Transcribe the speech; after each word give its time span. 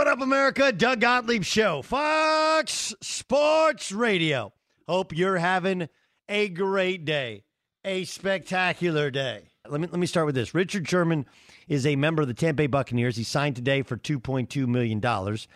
What 0.00 0.08
up, 0.08 0.22
America? 0.22 0.72
Doug 0.72 1.00
Gottlieb 1.02 1.44
Show, 1.44 1.82
Fox 1.82 2.94
Sports 3.02 3.92
Radio. 3.92 4.54
Hope 4.88 5.14
you're 5.14 5.36
having 5.36 5.90
a 6.26 6.48
great 6.48 7.04
day, 7.04 7.44
a 7.84 8.04
spectacular 8.04 9.10
day. 9.10 9.50
Let 9.68 9.78
me 9.78 9.88
let 9.88 10.00
me 10.00 10.06
start 10.06 10.24
with 10.24 10.34
this. 10.34 10.54
Richard 10.54 10.88
Sherman 10.88 11.26
is 11.68 11.84
a 11.84 11.96
member 11.96 12.22
of 12.22 12.28
the 12.28 12.34
Tampa 12.34 12.62
Bay 12.62 12.66
Buccaneers. 12.66 13.14
He 13.18 13.24
signed 13.24 13.56
today 13.56 13.82
for 13.82 13.98
two 13.98 14.18
point 14.18 14.48
two 14.48 14.66
million 14.66 15.00
dollars. 15.00 15.46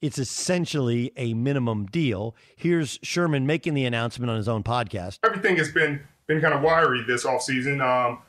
It's 0.00 0.16
essentially 0.16 1.12
a 1.18 1.34
minimum 1.34 1.84
deal. 1.84 2.34
Here's 2.56 2.98
Sherman 3.02 3.46
making 3.46 3.74
the 3.74 3.84
announcement 3.84 4.30
on 4.30 4.38
his 4.38 4.48
own 4.48 4.62
podcast. 4.62 5.18
Everything 5.26 5.58
has 5.58 5.70
been 5.70 6.00
been 6.26 6.40
kind 6.40 6.54
of 6.54 6.62
wiry 6.62 7.04
this 7.06 7.26
offseason, 7.26 7.84
um, 7.84 8.20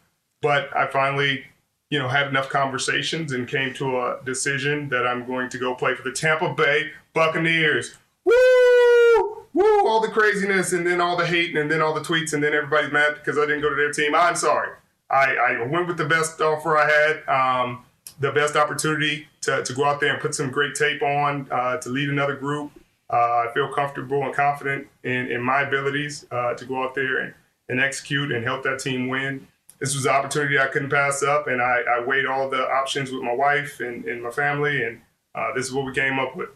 but 0.42 0.68
I 0.76 0.88
finally 0.88 1.46
you 1.91 2.00
know, 2.00 2.07
had 2.07 2.28
enough 2.28 2.50
conversations 2.50 3.34
and 3.34 3.47
came 3.47 3.74
to 3.75 4.00
a 4.00 4.19
decision 4.24 4.88
that 4.90 5.06
I'm 5.06 5.28
going 5.28 5.50
to 5.50 5.57
go 5.59 5.75
play 5.75 5.94
for 5.94 6.03
the 6.03 6.12
Tampa 6.13 6.53
Bay 6.53 6.90
Buccaneers. 7.13 7.96
Woo! 8.24 9.46
Woo! 9.53 9.88
All 9.88 10.00
the 10.00 10.07
craziness 10.07 10.72
and 10.72 10.88
then 10.88 11.02
all 11.02 11.18
the 11.18 11.28
hate 11.28 11.56
and 11.56 11.69
then 11.69 11.81
all 11.81 11.94
the 11.94 12.00
tweets 12.00 12.31
and 12.34 12.41
then 12.41 12.53
everybody's 12.53 12.94
mad 12.94 13.16
because 13.16 13.38
I 13.38 13.41
didn't 13.41 13.62
go 13.62 13.69
to 13.69 13.75
their 13.75 13.91
team. 13.91 14.16
I'm 14.16 14.38
sorry. 14.38 14.69
I, 15.09 15.35
I 15.35 15.68
went 15.68 15.88
with 15.88 15.97
the 15.97 16.06
best 16.06 16.40
offer 16.40 16.78
I 16.78 16.90
had, 16.90 17.28
um, 17.28 17.84
the 18.22 18.31
best 18.31 18.56
opportunity 18.56 19.28
to, 19.41 19.62
to 19.62 19.73
go 19.73 19.84
out 19.84 20.00
there 20.00 20.13
and 20.13 20.22
put 20.22 20.34
some 20.34 20.50
great 20.50 20.75
tape 20.75 21.02
on, 21.02 21.50
uh, 21.52 21.75
to 21.78 21.90
lead 21.90 22.08
another 22.08 22.38
group. 22.38 22.72
Uh, 23.09 23.46
I 23.50 23.52
feel 23.53 23.68
comfortable 23.73 24.23
and 24.23 24.34
confident 24.34 24.88
in, 25.03 25.29
in 25.29 25.41
my 25.41 25.63
abilities 25.63 26.25
uh, 26.31 26.53
to 26.53 26.63
go 26.63 26.81
out 26.81 26.96
there 26.96 27.18
and, 27.18 27.34
and 27.68 27.81
execute 27.81 28.31
and 28.31 28.46
help 28.46 28.63
that 28.63 28.79
team 28.79 29.09
win 29.09 29.46
this 29.81 29.96
was 29.96 30.06
an 30.06 30.12
opportunity 30.12 30.59
I 30.59 30.68
couldn't 30.68 30.92
pass 30.92 31.24
up, 31.24 31.47
and 31.47 31.59
I, 31.59 31.81
I 31.97 32.06
weighed 32.06 32.28
all 32.28 32.47
the 32.50 32.69
options 32.69 33.11
with 33.11 33.23
my 33.23 33.34
wife 33.34 33.79
and, 33.79 34.05
and 34.05 34.22
my 34.23 34.29
family, 34.29 34.84
and 34.84 35.02
uh, 35.34 35.53
this 35.55 35.66
is 35.66 35.73
what 35.73 35.85
we 35.85 35.94
came 35.94 36.20
up 36.20 36.35
with. 36.35 36.50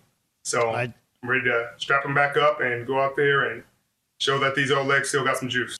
So 0.44 0.70
I, 0.70 0.84
I'm 1.24 1.30
ready 1.30 1.44
to 1.46 1.72
strap 1.78 2.04
them 2.04 2.14
back 2.14 2.38
up 2.38 2.62
and 2.62 2.86
go 2.86 3.02
out 3.02 3.16
there 3.16 3.52
and 3.52 3.64
show 4.20 4.38
that 4.40 4.54
these 4.54 4.72
old 4.72 4.88
legs 4.88 5.10
still 5.10 5.24
got 5.24 5.38
some 5.38 5.50
juice. 5.50 5.76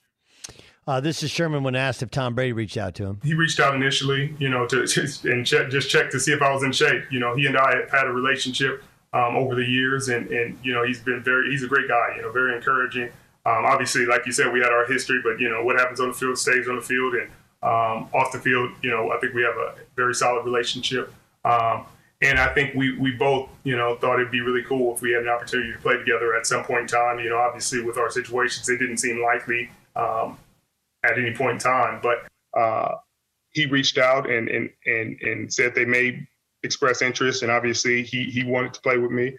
Uh, 0.88 1.00
this 1.00 1.22
is 1.22 1.30
Sherman 1.30 1.62
when 1.62 1.76
asked 1.76 2.02
if 2.02 2.10
Tom 2.10 2.34
Brady 2.34 2.52
reached 2.52 2.76
out 2.76 2.96
to 2.96 3.04
him. 3.04 3.20
He 3.22 3.34
reached 3.34 3.60
out 3.60 3.76
initially, 3.76 4.34
you 4.38 4.48
know, 4.48 4.66
to 4.66 4.84
just, 4.86 5.24
and 5.24 5.46
check, 5.46 5.70
just 5.70 5.88
check 5.88 6.10
to 6.10 6.20
see 6.20 6.32
if 6.32 6.42
I 6.42 6.52
was 6.52 6.64
in 6.64 6.72
shape. 6.72 7.04
You 7.10 7.20
know, 7.20 7.36
he 7.36 7.46
and 7.46 7.56
I 7.56 7.76
have 7.76 7.90
had 7.90 8.06
a 8.08 8.12
relationship 8.12 8.82
um, 9.12 9.36
over 9.36 9.54
the 9.54 9.64
years, 9.64 10.08
and 10.08 10.28
and 10.30 10.58
you 10.62 10.74
know, 10.74 10.84
he's 10.84 11.00
been 11.00 11.22
very, 11.22 11.50
he's 11.50 11.62
a 11.62 11.68
great 11.68 11.88
guy. 11.88 12.14
You 12.16 12.22
know, 12.22 12.32
very 12.32 12.56
encouraging. 12.56 13.08
Um, 13.46 13.64
obviously, 13.64 14.06
like 14.06 14.26
you 14.26 14.32
said, 14.32 14.52
we 14.52 14.58
had 14.58 14.70
our 14.70 14.86
history, 14.86 15.20
but 15.22 15.38
you 15.38 15.48
know 15.48 15.64
what 15.64 15.78
happens 15.78 16.00
on 16.00 16.08
the 16.08 16.14
field 16.14 16.36
stays 16.36 16.68
on 16.68 16.76
the 16.76 16.82
field, 16.82 17.14
and 17.14 17.30
um, 17.62 18.08
off 18.14 18.32
the 18.32 18.38
field, 18.38 18.70
you 18.82 18.90
know, 18.90 19.10
I 19.10 19.18
think 19.18 19.34
we 19.34 19.42
have 19.42 19.56
a 19.56 19.74
very 19.96 20.14
solid 20.14 20.44
relationship. 20.44 21.12
Um, 21.44 21.86
and 22.22 22.38
I 22.38 22.52
think 22.54 22.74
we, 22.74 22.96
we 22.96 23.12
both, 23.12 23.50
you 23.64 23.76
know, 23.76 23.96
thought 23.96 24.20
it'd 24.20 24.30
be 24.30 24.40
really 24.40 24.62
cool 24.62 24.94
if 24.94 25.02
we 25.02 25.12
had 25.12 25.22
an 25.22 25.28
opportunity 25.28 25.72
to 25.72 25.78
play 25.78 25.96
together 25.96 26.34
at 26.34 26.46
some 26.46 26.64
point 26.64 26.82
in 26.82 26.86
time. 26.86 27.18
You 27.18 27.30
know, 27.30 27.38
obviously 27.38 27.82
with 27.82 27.98
our 27.98 28.10
situations, 28.10 28.68
it 28.68 28.78
didn't 28.78 28.98
seem 28.98 29.22
likely 29.22 29.70
um, 29.94 30.38
at 31.04 31.18
any 31.18 31.34
point 31.34 31.52
in 31.52 31.58
time. 31.58 32.00
But 32.02 32.26
uh, 32.58 32.96
he 33.50 33.66
reached 33.66 33.98
out 33.98 34.28
and 34.30 34.48
and 34.48 34.70
and 34.86 35.20
and 35.20 35.52
said 35.52 35.74
they 35.74 35.84
may 35.84 36.26
express 36.62 37.02
interest, 37.02 37.42
and 37.42 37.52
obviously 37.52 38.02
he 38.02 38.24
he 38.24 38.44
wanted 38.44 38.72
to 38.74 38.80
play 38.80 38.96
with 38.96 39.10
me. 39.10 39.36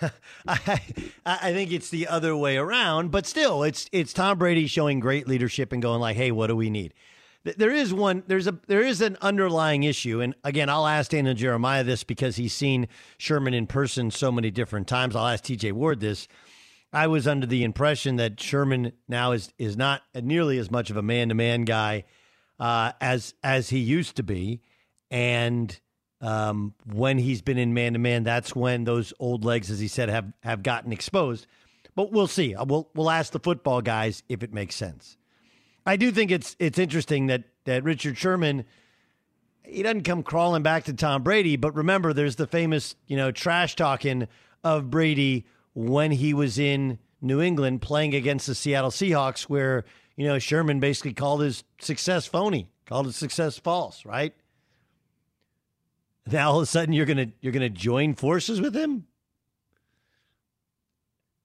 I 0.46 0.80
I 1.26 1.52
think 1.52 1.72
it's 1.72 1.90
the 1.90 2.06
other 2.08 2.36
way 2.36 2.56
around, 2.56 3.10
but 3.10 3.26
still, 3.26 3.62
it's 3.62 3.88
it's 3.92 4.12
Tom 4.12 4.38
Brady 4.38 4.66
showing 4.66 5.00
great 5.00 5.26
leadership 5.28 5.72
and 5.72 5.82
going 5.82 6.00
like, 6.00 6.16
"Hey, 6.16 6.30
what 6.30 6.48
do 6.48 6.56
we 6.56 6.70
need?" 6.70 6.94
There 7.44 7.70
is 7.70 7.94
one. 7.94 8.24
There's 8.26 8.46
a 8.46 8.58
there 8.66 8.82
is 8.82 9.00
an 9.00 9.16
underlying 9.20 9.84
issue, 9.84 10.20
and 10.20 10.34
again, 10.44 10.68
I'll 10.68 10.86
ask 10.86 11.10
Daniel 11.10 11.34
Jeremiah 11.34 11.84
this 11.84 12.04
because 12.04 12.36
he's 12.36 12.52
seen 12.52 12.88
Sherman 13.16 13.54
in 13.54 13.66
person 13.66 14.10
so 14.10 14.30
many 14.32 14.50
different 14.50 14.88
times. 14.88 15.16
I'll 15.16 15.26
ask 15.26 15.44
T.J. 15.44 15.72
Ward 15.72 16.00
this. 16.00 16.28
I 16.92 17.06
was 17.06 17.26
under 17.26 17.46
the 17.46 17.64
impression 17.64 18.16
that 18.16 18.40
Sherman 18.40 18.92
now 19.08 19.32
is 19.32 19.52
is 19.58 19.76
not 19.76 20.02
nearly 20.14 20.58
as 20.58 20.70
much 20.70 20.90
of 20.90 20.96
a 20.96 21.02
man 21.02 21.28
to 21.28 21.34
man 21.34 21.62
guy 21.62 22.04
uh, 22.58 22.92
as 23.00 23.34
as 23.42 23.70
he 23.70 23.78
used 23.78 24.16
to 24.16 24.22
be, 24.22 24.60
and 25.10 25.78
um, 26.20 26.74
when 26.92 27.18
he's 27.18 27.42
been 27.42 27.58
in 27.58 27.74
man 27.74 27.92
to 27.92 27.98
man, 27.98 28.24
that's 28.24 28.54
when 28.54 28.84
those 28.84 29.12
old 29.18 29.44
legs, 29.44 29.70
as 29.70 29.78
he 29.78 29.88
said, 29.88 30.08
have 30.08 30.32
have 30.42 30.62
gotten 30.62 30.92
exposed. 30.92 31.46
But 31.94 32.12
we'll 32.12 32.26
see. 32.26 32.54
Uh, 32.54 32.64
we'll 32.64 32.88
we'll 32.94 33.10
ask 33.10 33.32
the 33.32 33.40
football 33.40 33.82
guys 33.82 34.22
if 34.28 34.42
it 34.42 34.52
makes 34.52 34.74
sense. 34.74 35.16
I 35.86 35.96
do 35.96 36.10
think 36.10 36.30
it's 36.30 36.56
it's 36.58 36.78
interesting 36.78 37.26
that 37.26 37.44
that 37.64 37.84
Richard 37.84 38.18
Sherman 38.18 38.64
he 39.68 39.82
doesn't 39.82 40.04
come 40.04 40.22
crawling 40.22 40.62
back 40.62 40.84
to 40.84 40.92
Tom 40.92 41.22
Brady, 41.22 41.56
but 41.56 41.74
remember, 41.74 42.12
there's 42.12 42.36
the 42.36 42.46
famous 42.46 42.96
you 43.06 43.16
know 43.16 43.30
trash 43.30 43.76
talking 43.76 44.28
of 44.64 44.90
Brady 44.90 45.46
when 45.74 46.10
he 46.10 46.34
was 46.34 46.58
in 46.58 46.98
New 47.20 47.40
England 47.40 47.82
playing 47.82 48.14
against 48.14 48.46
the 48.46 48.54
Seattle 48.54 48.90
Seahawks, 48.90 49.42
where 49.42 49.84
you 50.16 50.26
know 50.26 50.38
Sherman 50.38 50.80
basically 50.80 51.12
called 51.12 51.42
his 51.42 51.64
success 51.80 52.26
phony, 52.26 52.68
called 52.86 53.06
his 53.06 53.16
success 53.16 53.58
false, 53.58 54.04
right? 54.04 54.34
Now 56.32 56.50
all 56.50 56.58
of 56.58 56.62
a 56.64 56.66
sudden 56.66 56.92
you're 56.92 57.06
gonna 57.06 57.28
you're 57.40 57.52
gonna 57.52 57.70
join 57.70 58.14
forces 58.14 58.60
with 58.60 58.74
him. 58.74 59.06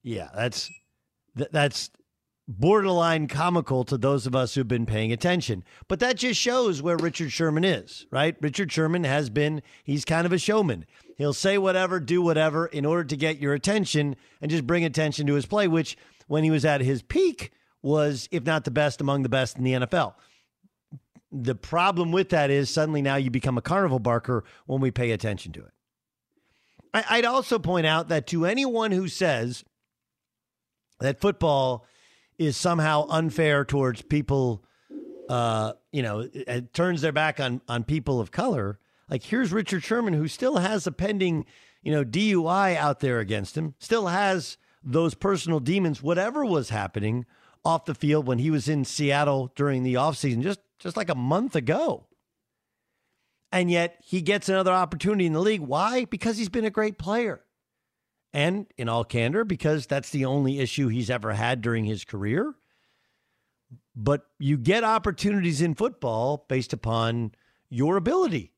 Yeah, 0.02 0.28
that's 0.34 0.70
that's 1.34 1.90
borderline 2.46 3.26
comical 3.26 3.84
to 3.84 3.96
those 3.96 4.26
of 4.26 4.36
us 4.36 4.54
who've 4.54 4.68
been 4.68 4.84
paying 4.84 5.12
attention. 5.12 5.64
But 5.88 6.00
that 6.00 6.16
just 6.16 6.38
shows 6.38 6.82
where 6.82 6.96
Richard 6.96 7.32
Sherman 7.32 7.64
is, 7.64 8.06
right? 8.10 8.36
Richard 8.40 8.70
Sherman 8.70 9.04
has 9.04 9.30
been 9.30 9.62
he's 9.82 10.04
kind 10.04 10.26
of 10.26 10.32
a 10.32 10.38
showman. 10.38 10.84
He'll 11.16 11.32
say 11.32 11.56
whatever, 11.56 12.00
do 12.00 12.20
whatever 12.20 12.66
in 12.66 12.84
order 12.84 13.04
to 13.04 13.16
get 13.16 13.38
your 13.38 13.54
attention 13.54 14.16
and 14.42 14.50
just 14.50 14.66
bring 14.66 14.84
attention 14.84 15.26
to 15.26 15.34
his 15.34 15.46
play, 15.46 15.68
which 15.68 15.96
when 16.26 16.44
he 16.44 16.50
was 16.50 16.64
at 16.64 16.80
his 16.82 17.02
peak 17.02 17.52
was 17.82 18.28
if 18.30 18.44
not 18.44 18.64
the 18.64 18.70
best 18.70 19.00
among 19.00 19.22
the 19.22 19.28
best 19.28 19.56
in 19.56 19.64
the 19.64 19.72
NFL 19.72 20.14
the 21.34 21.54
problem 21.54 22.12
with 22.12 22.28
that 22.28 22.50
is 22.50 22.70
suddenly 22.70 23.02
now 23.02 23.16
you 23.16 23.30
become 23.30 23.58
a 23.58 23.62
carnival 23.62 23.98
barker 23.98 24.44
when 24.66 24.80
we 24.80 24.90
pay 24.92 25.10
attention 25.10 25.52
to 25.52 25.60
it. 25.60 25.72
I, 26.94 27.16
would 27.16 27.24
also 27.24 27.58
point 27.58 27.86
out 27.86 28.08
that 28.08 28.28
to 28.28 28.46
anyone 28.46 28.92
who 28.92 29.08
says 29.08 29.64
that 31.00 31.20
football 31.20 31.84
is 32.38 32.56
somehow 32.56 33.06
unfair 33.08 33.64
towards 33.64 34.00
people, 34.00 34.64
uh, 35.28 35.72
you 35.90 36.02
know, 36.02 36.20
it, 36.20 36.30
it 36.34 36.72
turns 36.72 37.00
their 37.00 37.10
back 37.10 37.40
on 37.40 37.60
on 37.68 37.82
people 37.82 38.20
of 38.20 38.30
color. 38.30 38.78
Like 39.10 39.24
here's 39.24 39.52
Richard 39.52 39.82
Sherman, 39.82 40.14
who 40.14 40.28
still 40.28 40.58
has 40.58 40.86
a 40.86 40.92
pending, 40.92 41.46
you 41.82 41.90
know, 41.90 42.04
DUI 42.04 42.76
out 42.76 43.00
there 43.00 43.18
against 43.18 43.58
him, 43.58 43.74
still 43.80 44.06
has 44.06 44.56
those 44.84 45.14
personal 45.14 45.58
demons, 45.58 46.00
whatever 46.00 46.44
was 46.44 46.68
happening 46.68 47.26
off 47.64 47.86
the 47.86 47.94
field 47.94 48.26
when 48.26 48.38
he 48.38 48.50
was 48.50 48.68
in 48.68 48.84
Seattle 48.84 49.52
during 49.56 49.82
the 49.82 49.94
offseason, 49.94 50.42
just 50.42 50.60
just 50.78 50.96
like 50.96 51.08
a 51.08 51.14
month 51.14 51.56
ago. 51.56 52.06
And 53.50 53.70
yet 53.70 53.96
he 54.04 54.20
gets 54.20 54.48
another 54.48 54.72
opportunity 54.72 55.26
in 55.26 55.32
the 55.32 55.40
league. 55.40 55.60
Why? 55.60 56.04
Because 56.04 56.36
he's 56.36 56.48
been 56.48 56.64
a 56.64 56.70
great 56.70 56.98
player. 56.98 57.40
And 58.32 58.66
in 58.76 58.88
all 58.88 59.04
candor, 59.04 59.44
because 59.44 59.86
that's 59.86 60.10
the 60.10 60.24
only 60.24 60.58
issue 60.58 60.88
he's 60.88 61.08
ever 61.08 61.32
had 61.32 61.62
during 61.62 61.84
his 61.84 62.04
career. 62.04 62.54
But 63.94 64.26
you 64.40 64.58
get 64.58 64.82
opportunities 64.82 65.62
in 65.62 65.76
football 65.76 66.44
based 66.48 66.72
upon 66.72 67.30
your 67.70 67.96
ability 67.96 68.52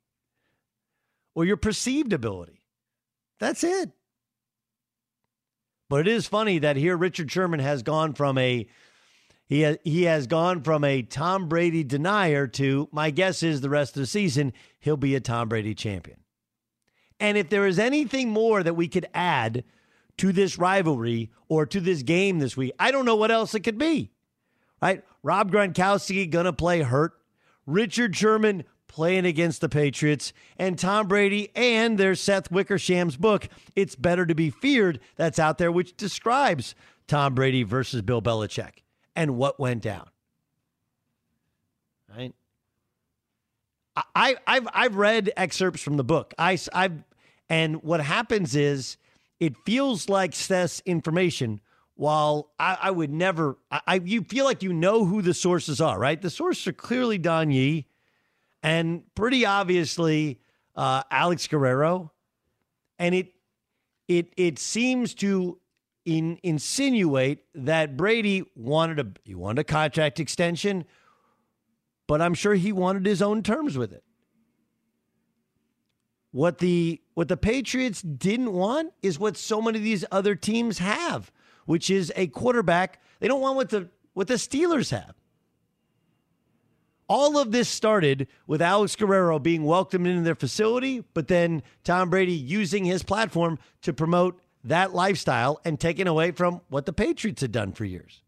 or 1.34 1.44
your 1.44 1.58
perceived 1.58 2.14
ability. 2.14 2.62
That's 3.38 3.62
it. 3.62 3.90
But 5.90 6.00
it 6.00 6.08
is 6.08 6.26
funny 6.26 6.58
that 6.58 6.76
here 6.76 6.96
Richard 6.96 7.30
Sherman 7.30 7.60
has 7.60 7.82
gone 7.82 8.14
from 8.14 8.38
a 8.38 8.66
he 9.46 9.60
has, 9.60 9.78
he 9.84 10.02
has 10.02 10.26
gone 10.26 10.62
from 10.62 10.82
a 10.82 11.02
Tom 11.02 11.48
Brady 11.48 11.84
denier 11.84 12.48
to 12.48 12.88
my 12.90 13.10
guess 13.10 13.42
is 13.42 13.60
the 13.60 13.70
rest 13.70 13.96
of 13.96 14.00
the 14.00 14.06
season 14.06 14.52
he'll 14.80 14.96
be 14.96 15.14
a 15.14 15.20
Tom 15.20 15.48
Brady 15.48 15.74
champion. 15.74 16.18
And 17.20 17.38
if 17.38 17.48
there 17.48 17.66
is 17.66 17.78
anything 17.78 18.30
more 18.30 18.62
that 18.62 18.74
we 18.74 18.88
could 18.88 19.06
add 19.14 19.64
to 20.18 20.32
this 20.32 20.58
rivalry 20.58 21.30
or 21.48 21.64
to 21.64 21.80
this 21.80 22.02
game 22.02 22.40
this 22.40 22.56
week, 22.56 22.72
I 22.78 22.90
don't 22.90 23.04
know 23.04 23.16
what 23.16 23.30
else 23.30 23.54
it 23.54 23.60
could 23.60 23.78
be. 23.78 24.10
Right? 24.82 25.04
Rob 25.22 25.52
Gronkowski 25.52 26.28
gonna 26.28 26.52
play 26.52 26.82
hurt. 26.82 27.12
Richard 27.66 28.16
Sherman 28.16 28.64
playing 28.88 29.26
against 29.26 29.60
the 29.60 29.68
Patriots, 29.68 30.32
and 30.58 30.78
Tom 30.78 31.06
Brady 31.06 31.50
and 31.54 31.98
their 31.98 32.14
Seth 32.14 32.50
Wickersham's 32.50 33.16
book, 33.16 33.48
It's 33.74 33.94
Better 33.94 34.24
to 34.24 34.34
Be 34.34 34.48
Feared, 34.48 35.00
that's 35.16 35.38
out 35.38 35.58
there, 35.58 35.70
which 35.70 35.96
describes 35.96 36.74
Tom 37.06 37.34
Brady 37.34 37.62
versus 37.62 38.00
Bill 38.00 38.22
Belichick 38.22 38.84
and 39.16 39.36
what 39.36 39.58
went 39.58 39.82
down. 39.82 40.08
Right? 42.14 42.34
I, 44.14 44.36
I've 44.46 44.68
I've 44.72 44.96
read 44.96 45.32
excerpts 45.36 45.82
from 45.82 45.96
the 45.96 46.04
book. 46.04 46.34
I 46.38 46.58
I've 46.72 47.02
and 47.48 47.82
what 47.82 48.00
happens 48.00 48.54
is 48.54 48.98
it 49.40 49.54
feels 49.64 50.08
like 50.08 50.34
Seth's 50.34 50.82
information. 50.84 51.60
While 51.94 52.50
I, 52.60 52.76
I 52.82 52.90
would 52.90 53.10
never, 53.10 53.56
I, 53.70 53.80
I, 53.86 53.94
you 53.94 54.22
feel 54.22 54.44
like 54.44 54.62
you 54.62 54.74
know 54.74 55.06
who 55.06 55.22
the 55.22 55.32
sources 55.32 55.80
are, 55.80 55.98
right? 55.98 56.20
The 56.20 56.28
sources 56.28 56.66
are 56.66 56.74
clearly 56.74 57.16
Don 57.16 57.50
Yee, 57.50 57.86
and 58.62 59.02
pretty 59.14 59.46
obviously 59.46 60.40
uh, 60.74 61.04
Alex 61.10 61.46
Guerrero, 61.46 62.12
and 62.98 63.14
it 63.14 63.32
it 64.08 64.34
it 64.36 64.58
seems 64.58 65.14
to 65.14 65.58
in, 66.06 66.38
insinuate 66.42 67.44
that 67.54 67.96
Brady 67.96 68.44
wanted 68.54 69.00
a 69.00 69.06
he 69.24 69.34
wanted 69.34 69.60
a 69.60 69.64
contract 69.64 70.18
extension, 70.18 70.86
but 72.06 72.22
I'm 72.22 72.32
sure 72.32 72.54
he 72.54 72.72
wanted 72.72 73.04
his 73.04 73.20
own 73.20 73.42
terms 73.42 73.76
with 73.76 73.92
it. 73.92 74.04
What 76.30 76.58
the 76.58 77.02
what 77.14 77.28
the 77.28 77.36
Patriots 77.36 78.00
didn't 78.00 78.52
want 78.52 78.92
is 79.02 79.18
what 79.18 79.36
so 79.36 79.60
many 79.60 79.78
of 79.78 79.84
these 79.84 80.04
other 80.10 80.34
teams 80.34 80.78
have, 80.78 81.32
which 81.66 81.90
is 81.90 82.12
a 82.16 82.28
quarterback. 82.28 83.02
They 83.18 83.28
don't 83.28 83.40
want 83.40 83.56
what 83.56 83.70
the 83.70 83.90
what 84.14 84.28
the 84.28 84.34
Steelers 84.34 84.90
have. 84.92 85.14
All 87.08 87.38
of 87.38 87.52
this 87.52 87.68
started 87.68 88.26
with 88.46 88.62
Alex 88.62 88.96
Guerrero 88.96 89.38
being 89.38 89.64
welcomed 89.64 90.06
into 90.08 90.22
their 90.22 90.34
facility, 90.34 91.04
but 91.14 91.28
then 91.28 91.62
Tom 91.84 92.10
Brady 92.10 92.32
using 92.32 92.84
his 92.84 93.04
platform 93.04 93.58
to 93.82 93.92
promote 93.92 94.40
that 94.66 94.94
lifestyle 94.94 95.60
and 95.64 95.78
taken 95.78 96.06
away 96.06 96.30
from 96.30 96.60
what 96.68 96.86
the 96.86 96.92
Patriots 96.92 97.42
had 97.42 97.52
done 97.52 97.72
for 97.72 97.84
years. 97.84 98.22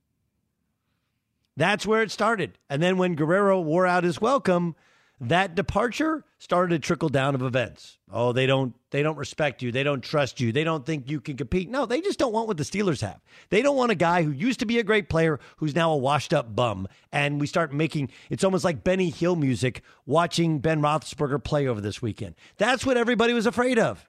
That's 1.57 1.87
where 1.87 2.03
it 2.03 2.11
started. 2.11 2.57
And 2.71 2.83
then 2.83 2.99
when 2.99 3.17
Guerrero 3.17 3.61
wore 3.61 3.87
out 3.87 4.05
his 4.05 4.21
welcome, 4.21 4.77
that 5.21 5.57
departure 5.57 6.25
started 6.39 6.81
to 6.81 6.87
trickle 6.87 7.09
down 7.09 7.35
of 7.35 7.43
events. 7.43 7.99
Oh, 8.13 8.33
they 8.33 8.47
don't 8.47 8.75
they 8.91 9.03
don't 9.03 9.17
respect 9.17 9.61
you. 9.63 9.73
They 9.73 9.83
don't 9.83 10.01
trust 10.01 10.41
you. 10.41 10.53
They 10.53 10.63
don't 10.63 10.87
think 10.87 11.11
you 11.11 11.21
can 11.21 11.37
compete. 11.37 11.69
No, 11.69 11.85
they 11.85 12.01
just 12.01 12.21
don't 12.21 12.33
want 12.33 12.47
what 12.47 12.57
the 12.57 12.63
Steelers 12.63 13.01
have. 13.01 13.21
They 13.51 13.61
don't 13.61 13.77
want 13.77 13.91
a 13.91 13.97
guy 13.97 14.23
who 14.23 14.31
used 14.31 14.61
to 14.61 14.67
be 14.67 14.79
a 14.79 14.85
great 14.85 15.09
player 15.09 15.41
who's 15.57 15.75
now 15.75 15.91
a 15.91 15.97
washed 15.97 16.33
up 16.33 16.55
bum. 16.55 16.87
And 17.11 17.41
we 17.41 17.49
start 17.49 17.73
making 17.73 18.11
it's 18.31 18.45
almost 18.45 18.65
like 18.65 18.85
Benny 18.85 19.11
Hill 19.11 19.35
music 19.35 19.83
watching 20.07 20.61
Ben 20.61 20.81
Roethlisberger 20.81 21.43
play 21.43 21.67
over 21.67 21.81
this 21.81 22.01
weekend. 22.01 22.37
That's 22.57 22.87
what 22.87 22.97
everybody 22.97 23.33
was 23.33 23.47
afraid 23.47 23.81
of. 23.81 24.09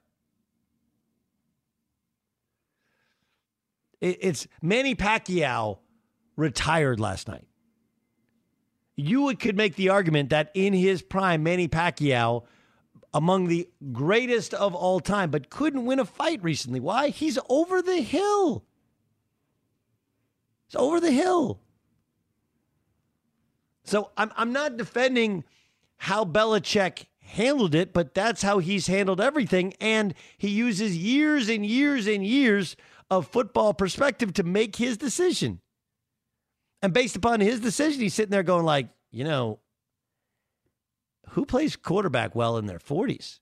It's 4.00 4.46
Manny 4.62 4.94
Pacquiao 4.94 5.78
retired 6.36 7.00
last 7.00 7.28
night. 7.28 7.46
You 8.96 9.34
could 9.36 9.56
make 9.56 9.76
the 9.76 9.90
argument 9.90 10.30
that 10.30 10.50
in 10.54 10.72
his 10.72 11.02
prime, 11.02 11.42
Manny 11.42 11.68
Pacquiao, 11.68 12.44
among 13.12 13.48
the 13.48 13.68
greatest 13.92 14.54
of 14.54 14.74
all 14.74 15.00
time, 15.00 15.30
but 15.30 15.50
couldn't 15.50 15.84
win 15.84 15.98
a 15.98 16.04
fight 16.04 16.42
recently. 16.42 16.80
Why? 16.80 17.08
He's 17.08 17.38
over 17.48 17.82
the 17.82 18.00
hill. 18.00 18.64
He's 20.66 20.76
over 20.76 21.00
the 21.00 21.10
hill. 21.10 21.60
So 23.84 24.10
I'm, 24.16 24.30
I'm 24.36 24.52
not 24.52 24.76
defending 24.76 25.44
how 25.96 26.24
Belichick 26.24 27.06
handled 27.18 27.74
it, 27.74 27.92
but 27.92 28.14
that's 28.14 28.42
how 28.42 28.58
he's 28.58 28.86
handled 28.86 29.20
everything. 29.20 29.74
And 29.80 30.14
he 30.38 30.48
uses 30.48 30.96
years 30.96 31.48
and 31.48 31.66
years 31.66 32.06
and 32.06 32.24
years 32.24 32.76
of 33.10 33.26
football 33.26 33.74
perspective 33.74 34.32
to 34.34 34.42
make 34.42 34.76
his 34.76 34.96
decision. 34.96 35.60
And 36.82 36.92
based 36.92 37.16
upon 37.16 37.40
his 37.40 37.60
decision, 37.60 38.00
he's 38.00 38.14
sitting 38.14 38.30
there 38.30 38.42
going 38.42 38.64
like, 38.64 38.88
you 39.10 39.24
know, 39.24 39.58
who 41.30 41.44
plays 41.44 41.76
quarterback 41.76 42.34
well 42.34 42.56
in 42.56 42.66
their 42.66 42.78
40s? 42.78 43.40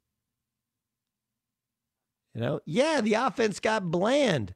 You 2.34 2.40
know, 2.40 2.60
yeah, 2.66 3.00
the 3.00 3.14
offense 3.14 3.60
got 3.60 3.90
bland. 3.90 4.54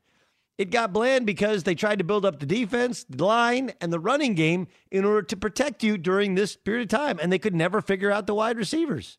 It 0.58 0.70
got 0.70 0.92
bland 0.92 1.26
because 1.26 1.62
they 1.62 1.74
tried 1.74 1.98
to 1.98 2.04
build 2.04 2.24
up 2.24 2.38
the 2.38 2.46
defense, 2.46 3.04
the 3.08 3.24
line, 3.24 3.72
and 3.80 3.92
the 3.92 3.98
running 3.98 4.34
game 4.34 4.68
in 4.90 5.04
order 5.04 5.22
to 5.22 5.36
protect 5.36 5.82
you 5.82 5.96
during 5.96 6.34
this 6.34 6.56
period 6.56 6.92
of 6.92 6.98
time, 6.98 7.18
and 7.20 7.32
they 7.32 7.38
could 7.38 7.54
never 7.54 7.80
figure 7.80 8.10
out 8.10 8.26
the 8.26 8.34
wide 8.34 8.56
receivers. 8.56 9.18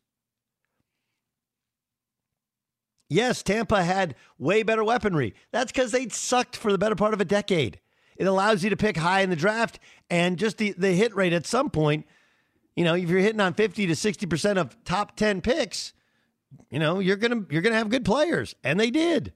Yes, 3.14 3.44
Tampa 3.44 3.84
had 3.84 4.16
way 4.40 4.64
better 4.64 4.82
weaponry. 4.82 5.34
That's 5.52 5.70
because 5.70 5.92
they'd 5.92 6.12
sucked 6.12 6.56
for 6.56 6.72
the 6.72 6.78
better 6.78 6.96
part 6.96 7.14
of 7.14 7.20
a 7.20 7.24
decade. 7.24 7.78
It 8.16 8.24
allows 8.24 8.64
you 8.64 8.70
to 8.70 8.76
pick 8.76 8.96
high 8.96 9.20
in 9.20 9.30
the 9.30 9.36
draft 9.36 9.78
and 10.10 10.36
just 10.36 10.58
the, 10.58 10.74
the 10.76 10.90
hit 10.94 11.14
rate 11.14 11.32
at 11.32 11.46
some 11.46 11.70
point. 11.70 12.06
You 12.74 12.82
know, 12.82 12.94
if 12.94 13.08
you're 13.08 13.20
hitting 13.20 13.40
on 13.40 13.54
50 13.54 13.86
to 13.86 13.92
60% 13.92 14.56
of 14.56 14.76
top 14.82 15.14
10 15.14 15.42
picks, 15.42 15.92
you 16.70 16.80
know, 16.80 16.98
you're 16.98 17.14
going 17.14 17.30
to 17.30 17.52
you're 17.52 17.62
going 17.62 17.72
to 17.72 17.78
have 17.78 17.88
good 17.88 18.04
players 18.04 18.56
and 18.64 18.80
they 18.80 18.90
did. 18.90 19.32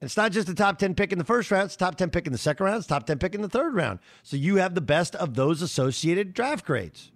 It's 0.00 0.16
not 0.16 0.32
just 0.32 0.48
the 0.48 0.54
top 0.54 0.78
10 0.78 0.96
pick 0.96 1.12
in 1.12 1.18
the 1.18 1.24
first 1.24 1.52
round, 1.52 1.66
it's 1.66 1.76
top 1.76 1.94
10 1.94 2.10
pick 2.10 2.26
in 2.26 2.32
the 2.32 2.38
second 2.38 2.66
round, 2.66 2.78
it's 2.78 2.88
top 2.88 3.06
10 3.06 3.20
pick 3.20 3.36
in 3.36 3.42
the 3.42 3.48
third 3.48 3.76
round. 3.76 4.00
So 4.24 4.36
you 4.36 4.56
have 4.56 4.74
the 4.74 4.80
best 4.80 5.14
of 5.14 5.34
those 5.34 5.62
associated 5.62 6.34
draft 6.34 6.66
grades. 6.66 7.12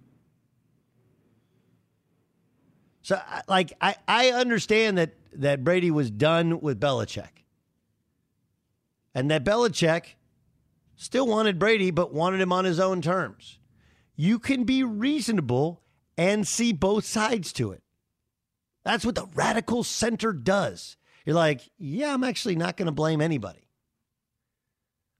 So 3.01 3.19
like 3.49 3.73
I 3.81 3.95
I 4.07 4.29
understand 4.31 4.97
that 4.97 5.11
that 5.41 5.63
Brady 5.63 5.91
was 5.91 6.11
done 6.11 6.59
with 6.59 6.79
Belichick. 6.79 7.43
And 9.13 9.31
that 9.31 9.45
Belichick 9.45 10.15
still 10.95 11.27
wanted 11.27 11.59
Brady, 11.59 11.91
but 11.91 12.13
wanted 12.13 12.41
him 12.41 12.51
on 12.51 12.65
his 12.65 12.79
own 12.79 13.01
terms. 13.01 13.59
You 14.15 14.39
can 14.39 14.63
be 14.63 14.83
reasonable 14.83 15.81
and 16.17 16.47
see 16.47 16.73
both 16.73 17.05
sides 17.05 17.51
to 17.53 17.71
it. 17.71 17.81
That's 18.83 19.05
what 19.05 19.15
the 19.15 19.27
radical 19.33 19.83
center 19.83 20.31
does. 20.31 20.97
You're 21.25 21.35
like, 21.35 21.61
yeah, 21.77 22.13
I'm 22.13 22.23
actually 22.23 22.55
not 22.55 22.77
going 22.77 22.85
to 22.85 22.91
blame 22.91 23.19
anybody. 23.19 23.67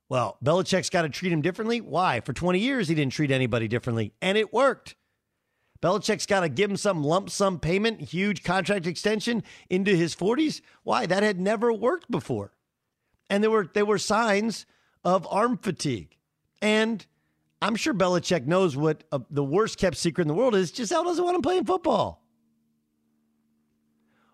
Well, 0.07 0.37
Belichick's 0.43 0.91
got 0.91 1.01
to 1.01 1.09
treat 1.09 1.31
him 1.31 1.41
differently. 1.41 1.81
Why? 1.81 2.19
For 2.19 2.31
20 2.31 2.59
years, 2.59 2.87
he 2.87 2.95
didn't 2.95 3.13
treat 3.13 3.31
anybody 3.31 3.67
differently, 3.67 4.13
and 4.21 4.37
it 4.37 4.53
worked. 4.53 4.95
Belichick's 5.85 6.25
got 6.25 6.39
to 6.39 6.49
give 6.49 6.71
him 6.71 6.77
some 6.77 7.03
lump 7.03 7.29
sum 7.29 7.59
payment, 7.59 8.01
huge 8.01 8.43
contract 8.43 8.87
extension 8.87 9.43
into 9.69 9.95
his 9.95 10.15
40s. 10.15 10.61
Why? 10.81 11.05
That 11.05 11.21
had 11.21 11.39
never 11.39 11.71
worked 11.71 12.09
before. 12.09 12.53
And 13.29 13.43
there 13.43 13.51
were 13.51 13.69
there 13.71 13.85
were 13.85 13.99
signs 13.99 14.65
of 15.03 15.27
arm 15.29 15.59
fatigue. 15.59 16.17
And 16.59 17.05
I'm 17.61 17.75
sure 17.75 17.93
Belichick 17.93 18.47
knows 18.47 18.75
what 18.75 19.03
uh, 19.11 19.19
the 19.29 19.43
worst 19.43 19.77
kept 19.77 19.97
secret 19.97 20.23
in 20.23 20.27
the 20.27 20.33
world 20.33 20.55
is. 20.55 20.71
Gisele 20.71 21.03
doesn't 21.03 21.23
want 21.23 21.35
him 21.35 21.43
playing 21.43 21.65
football. 21.65 22.23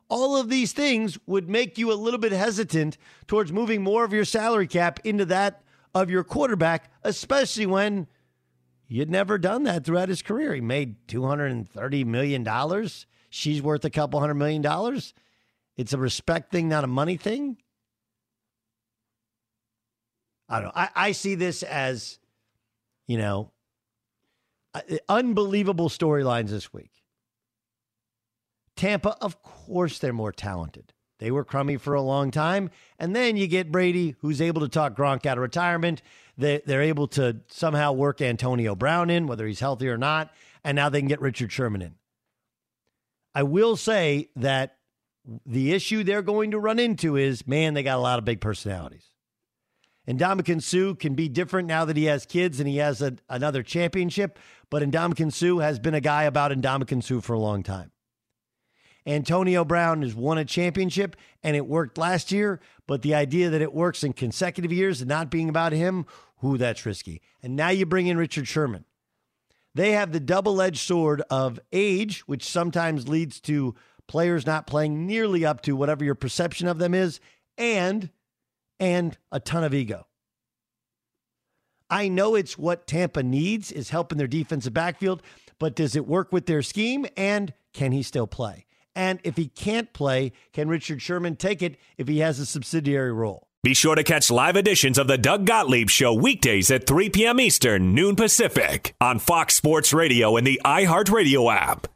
All 0.07 0.37
of 0.37 0.47
these 0.47 0.71
things 0.71 1.19
would 1.25 1.49
make 1.49 1.77
you 1.77 1.91
a 1.91 1.95
little 1.95 2.19
bit 2.19 2.31
hesitant 2.31 2.97
towards 3.27 3.51
moving 3.51 3.83
more 3.83 4.05
of 4.05 4.13
your 4.13 4.23
salary 4.23 4.67
cap 4.67 5.01
into 5.03 5.25
that 5.25 5.63
of 5.93 6.09
your 6.09 6.23
quarterback, 6.23 6.89
especially 7.03 7.65
when 7.65 8.07
you'd 8.91 9.09
never 9.09 9.37
done 9.37 9.63
that 9.63 9.85
throughout 9.85 10.09
his 10.09 10.21
career. 10.21 10.53
He 10.53 10.59
made 10.59 11.07
$230 11.07 12.05
million. 12.05 12.89
She's 13.29 13.61
worth 13.61 13.85
a 13.85 13.89
couple 13.89 14.19
hundred 14.19 14.33
million 14.33 14.61
dollars. 14.61 15.13
It's 15.77 15.93
a 15.93 15.97
respect 15.97 16.51
thing, 16.51 16.67
not 16.67 16.83
a 16.83 16.87
money 16.87 17.15
thing. 17.15 17.57
I 20.49 20.55
don't 20.55 20.65
know. 20.65 20.71
I, 20.75 20.89
I 20.93 21.11
see 21.13 21.35
this 21.35 21.63
as, 21.63 22.19
you 23.07 23.17
know, 23.17 23.51
uh, 24.73 24.81
unbelievable 25.07 25.87
storylines 25.87 26.49
this 26.49 26.73
week. 26.73 26.91
Tampa, 28.75 29.15
of 29.21 29.41
course, 29.41 29.99
they're 29.99 30.11
more 30.11 30.33
talented. 30.33 30.93
They 31.19 31.31
were 31.31 31.45
crummy 31.45 31.77
for 31.77 31.93
a 31.93 32.01
long 32.01 32.31
time. 32.31 32.71
And 32.99 33.15
then 33.15 33.37
you 33.37 33.47
get 33.47 33.71
Brady, 33.71 34.15
who's 34.19 34.41
able 34.41 34.61
to 34.61 34.67
talk 34.67 34.97
Gronk 34.97 35.25
out 35.25 35.37
of 35.37 35.41
retirement. 35.43 36.01
They, 36.37 36.61
they're 36.65 36.81
able 36.81 37.07
to 37.09 37.41
somehow 37.49 37.91
work 37.93 38.21
Antonio 38.21 38.75
Brown 38.75 39.09
in, 39.09 39.27
whether 39.27 39.47
he's 39.47 39.59
healthy 39.59 39.89
or 39.89 39.97
not. 39.97 40.31
And 40.63 40.75
now 40.75 40.89
they 40.89 40.99
can 40.99 41.07
get 41.07 41.21
Richard 41.21 41.51
Sherman 41.51 41.81
in. 41.81 41.95
I 43.33 43.43
will 43.43 43.75
say 43.75 44.29
that 44.35 44.77
the 45.45 45.73
issue 45.73 46.03
they're 46.03 46.21
going 46.21 46.51
to 46.51 46.59
run 46.59 46.79
into 46.79 47.15
is 47.15 47.47
man, 47.47 47.73
they 47.73 47.83
got 47.83 47.97
a 47.97 48.01
lot 48.01 48.19
of 48.19 48.25
big 48.25 48.41
personalities. 48.41 49.07
And 50.07 50.19
Ndamukong 50.19 50.63
Suh 50.63 50.95
can 50.95 51.13
be 51.13 51.29
different 51.29 51.67
now 51.67 51.85
that 51.85 51.95
he 51.95 52.05
has 52.05 52.25
kids 52.25 52.59
and 52.59 52.67
he 52.67 52.77
has 52.77 53.01
a, 53.01 53.15
another 53.29 53.61
championship. 53.61 54.39
But 54.69 54.83
Ndamukong 54.83 55.31
Suh 55.31 55.59
has 55.59 55.79
been 55.79 55.93
a 55.93 56.01
guy 56.01 56.23
about 56.23 56.51
Ndamukong 56.51 57.03
Suh 57.03 57.21
for 57.21 57.33
a 57.33 57.39
long 57.39 57.61
time. 57.61 57.91
Antonio 59.05 59.65
Brown 59.65 60.03
has 60.03 60.13
won 60.13 60.37
a 60.37 60.45
championship 60.45 61.15
and 61.43 61.55
it 61.55 61.65
worked 61.65 61.97
last 61.97 62.31
year, 62.31 62.59
but 62.87 63.01
the 63.01 63.15
idea 63.15 63.49
that 63.49 63.61
it 63.61 63.73
works 63.73 64.03
in 64.03 64.13
consecutive 64.13 64.71
years 64.71 65.01
and 65.01 65.09
not 65.09 65.31
being 65.31 65.49
about 65.49 65.71
him, 65.71 66.05
who 66.37 66.57
that's 66.57 66.85
risky. 66.85 67.21
And 67.41 67.55
now 67.55 67.69
you 67.69 67.85
bring 67.85 68.07
in 68.07 68.17
Richard 68.17 68.47
Sherman. 68.47 68.85
They 69.73 69.91
have 69.91 70.11
the 70.11 70.19
double 70.19 70.61
edged 70.61 70.85
sword 70.85 71.21
of 71.29 71.59
age, 71.71 72.21
which 72.21 72.43
sometimes 72.43 73.07
leads 73.07 73.39
to 73.41 73.75
players 74.07 74.45
not 74.45 74.67
playing 74.67 75.07
nearly 75.07 75.45
up 75.45 75.61
to 75.61 75.75
whatever 75.75 76.03
your 76.03 76.15
perception 76.15 76.67
of 76.67 76.77
them 76.77 76.93
is, 76.93 77.19
and 77.57 78.09
and 78.79 79.17
a 79.31 79.39
ton 79.39 79.63
of 79.63 79.73
ego. 79.73 80.07
I 81.89 82.07
know 82.07 82.35
it's 82.35 82.57
what 82.57 82.87
Tampa 82.87 83.21
needs 83.21 83.71
is 83.71 83.89
help 83.89 84.11
in 84.11 84.17
their 84.17 84.27
defensive 84.27 84.73
backfield, 84.73 85.21
but 85.59 85.75
does 85.75 85.95
it 85.95 86.07
work 86.07 86.31
with 86.31 86.45
their 86.45 86.61
scheme 86.61 87.05
and 87.15 87.53
can 87.73 87.91
he 87.91 88.01
still 88.01 88.27
play? 88.27 88.65
And 88.95 89.19
if 89.23 89.37
he 89.37 89.47
can't 89.47 89.93
play, 89.93 90.33
can 90.53 90.67
Richard 90.67 91.01
Sherman 91.01 91.35
take 91.35 91.61
it 91.61 91.77
if 91.97 92.07
he 92.07 92.19
has 92.19 92.39
a 92.39 92.45
subsidiary 92.45 93.11
role? 93.11 93.47
Be 93.63 93.75
sure 93.75 93.93
to 93.93 94.03
catch 94.03 94.31
live 94.31 94.55
editions 94.55 94.97
of 94.97 95.07
the 95.07 95.19
Doug 95.19 95.45
Gottlieb 95.45 95.89
Show 95.89 96.13
weekdays 96.13 96.71
at 96.71 96.87
3 96.87 97.11
p.m. 97.11 97.39
Eastern, 97.39 97.93
noon 97.93 98.15
Pacific, 98.15 98.95
on 98.99 99.19
Fox 99.19 99.55
Sports 99.55 99.93
Radio 99.93 100.35
and 100.35 100.47
the 100.47 100.59
iHeartRadio 100.65 101.53
app. 101.55 101.87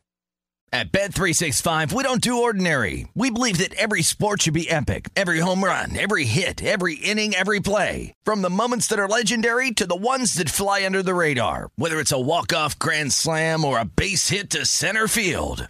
At 0.71 0.91
Bet365, 0.91 1.93
we 1.93 2.03
don't 2.03 2.21
do 2.21 2.41
ordinary. 2.41 3.07
We 3.15 3.29
believe 3.31 3.59
that 3.59 3.73
every 3.75 4.01
sport 4.01 4.41
should 4.41 4.53
be 4.53 4.69
epic 4.69 5.09
every 5.15 5.39
home 5.39 5.63
run, 5.63 5.97
every 5.97 6.25
hit, 6.25 6.61
every 6.61 6.95
inning, 6.95 7.33
every 7.33 7.61
play. 7.61 8.13
From 8.25 8.41
the 8.41 8.49
moments 8.49 8.87
that 8.87 8.99
are 8.99 9.07
legendary 9.07 9.71
to 9.71 9.87
the 9.87 9.95
ones 9.95 10.33
that 10.33 10.49
fly 10.49 10.85
under 10.85 11.01
the 11.01 11.15
radar, 11.15 11.69
whether 11.77 11.99
it's 11.99 12.11
a 12.11 12.19
walk-off 12.19 12.77
grand 12.77 13.13
slam 13.13 13.63
or 13.63 13.79
a 13.79 13.85
base 13.85 14.29
hit 14.29 14.49
to 14.49 14.65
center 14.65 15.07
field. 15.07 15.69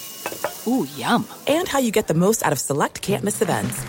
Ooh, 0.67 0.87
yum. 0.95 1.27
And 1.47 1.67
how 1.67 1.79
you 1.79 1.91
get 1.91 2.07
the 2.07 2.13
most 2.13 2.45
out 2.45 2.51
of 2.51 2.59
select 2.59 3.01
can't 3.01 3.23
miss 3.23 3.41
events. 3.41 3.81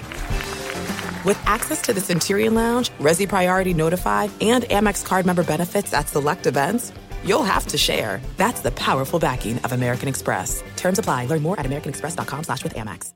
With 1.24 1.40
access 1.46 1.80
to 1.82 1.92
the 1.92 2.00
Centurion 2.00 2.54
Lounge, 2.54 2.90
Resy 2.98 3.28
Priority 3.28 3.74
Notify, 3.74 4.28
and 4.40 4.64
Amex 4.64 5.04
card 5.04 5.24
member 5.24 5.44
benefits 5.44 5.92
at 5.94 6.08
select 6.08 6.46
events, 6.46 6.92
you'll 7.24 7.44
have 7.44 7.66
to 7.68 7.78
share. 7.78 8.20
That's 8.36 8.60
the 8.60 8.72
powerful 8.72 9.18
backing 9.18 9.58
of 9.58 9.72
American 9.72 10.08
Express. 10.08 10.62
Terms 10.76 10.98
apply. 10.98 11.26
Learn 11.26 11.42
more 11.42 11.58
at 11.60 11.66
americanexpress.com 11.66 12.44
slash 12.44 12.64
with 12.64 12.74
Amex. 12.74 13.12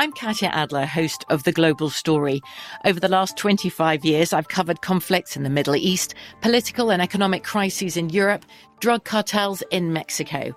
I'm 0.00 0.12
Katya 0.12 0.48
Adler, 0.48 0.86
host 0.86 1.26
of 1.28 1.42
The 1.42 1.52
Global 1.52 1.90
Story. 1.90 2.40
Over 2.86 3.00
the 3.00 3.08
last 3.08 3.36
25 3.36 4.02
years, 4.02 4.32
I've 4.32 4.48
covered 4.48 4.80
conflicts 4.80 5.36
in 5.36 5.42
the 5.42 5.50
Middle 5.50 5.76
East, 5.76 6.14
political 6.40 6.90
and 6.90 7.02
economic 7.02 7.44
crises 7.44 7.98
in 7.98 8.08
Europe, 8.08 8.46
drug 8.80 9.04
cartels 9.04 9.62
in 9.70 9.92
Mexico. 9.92 10.56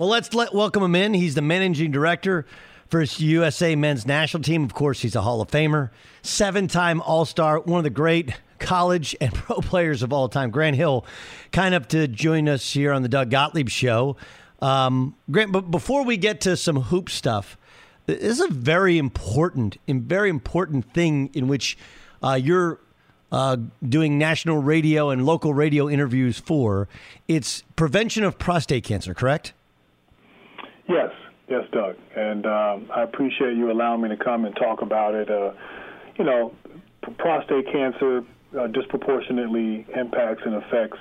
Well, 0.00 0.08
let's 0.08 0.32
let 0.32 0.54
welcome 0.54 0.82
him 0.82 0.94
in. 0.94 1.12
He's 1.12 1.34
the 1.34 1.42
managing 1.42 1.90
director 1.90 2.46
for 2.88 3.00
his 3.00 3.20
USA 3.20 3.76
men's 3.76 4.06
national 4.06 4.42
team. 4.42 4.64
Of 4.64 4.72
course, 4.72 5.02
he's 5.02 5.14
a 5.14 5.20
Hall 5.20 5.42
of 5.42 5.50
Famer, 5.50 5.90
seven 6.22 6.68
time 6.68 7.02
All 7.02 7.26
Star, 7.26 7.60
one 7.60 7.76
of 7.76 7.84
the 7.84 7.90
great 7.90 8.32
college 8.58 9.14
and 9.20 9.30
pro 9.34 9.56
players 9.56 10.02
of 10.02 10.10
all 10.10 10.30
time. 10.30 10.48
Grant 10.48 10.76
Hill, 10.76 11.04
kind 11.52 11.74
of 11.74 11.86
to 11.88 12.08
join 12.08 12.48
us 12.48 12.72
here 12.72 12.94
on 12.94 13.02
the 13.02 13.10
Doug 13.10 13.28
Gottlieb 13.28 13.68
Show. 13.68 14.16
Um, 14.62 15.16
Grant, 15.30 15.52
but 15.52 15.70
before 15.70 16.02
we 16.02 16.16
get 16.16 16.40
to 16.40 16.56
some 16.56 16.76
hoop 16.76 17.10
stuff, 17.10 17.58
this 18.06 18.22
is 18.22 18.40
a 18.40 18.48
very 18.48 18.96
important 18.96 19.76
and 19.86 20.02
very 20.04 20.30
important 20.30 20.94
thing 20.94 21.28
in 21.34 21.46
which 21.46 21.76
uh, 22.22 22.40
you're 22.42 22.80
uh, 23.30 23.58
doing 23.86 24.16
national 24.16 24.62
radio 24.62 25.10
and 25.10 25.26
local 25.26 25.52
radio 25.52 25.90
interviews 25.90 26.38
for. 26.38 26.88
It's 27.28 27.64
prevention 27.76 28.24
of 28.24 28.38
prostate 28.38 28.84
cancer, 28.84 29.12
correct? 29.12 29.52
Yes, 30.90 31.12
yes, 31.48 31.64
Doug. 31.72 31.96
And 32.16 32.46
um, 32.46 32.90
I 32.92 33.02
appreciate 33.02 33.56
you 33.56 33.70
allowing 33.70 34.00
me 34.02 34.08
to 34.08 34.16
come 34.16 34.44
and 34.44 34.54
talk 34.56 34.82
about 34.82 35.14
it. 35.14 35.30
Uh, 35.30 35.52
you 36.18 36.24
know, 36.24 36.52
prostate 37.18 37.66
cancer 37.70 38.22
uh, 38.58 38.66
disproportionately 38.66 39.86
impacts 39.94 40.42
and 40.44 40.56
affects 40.56 40.98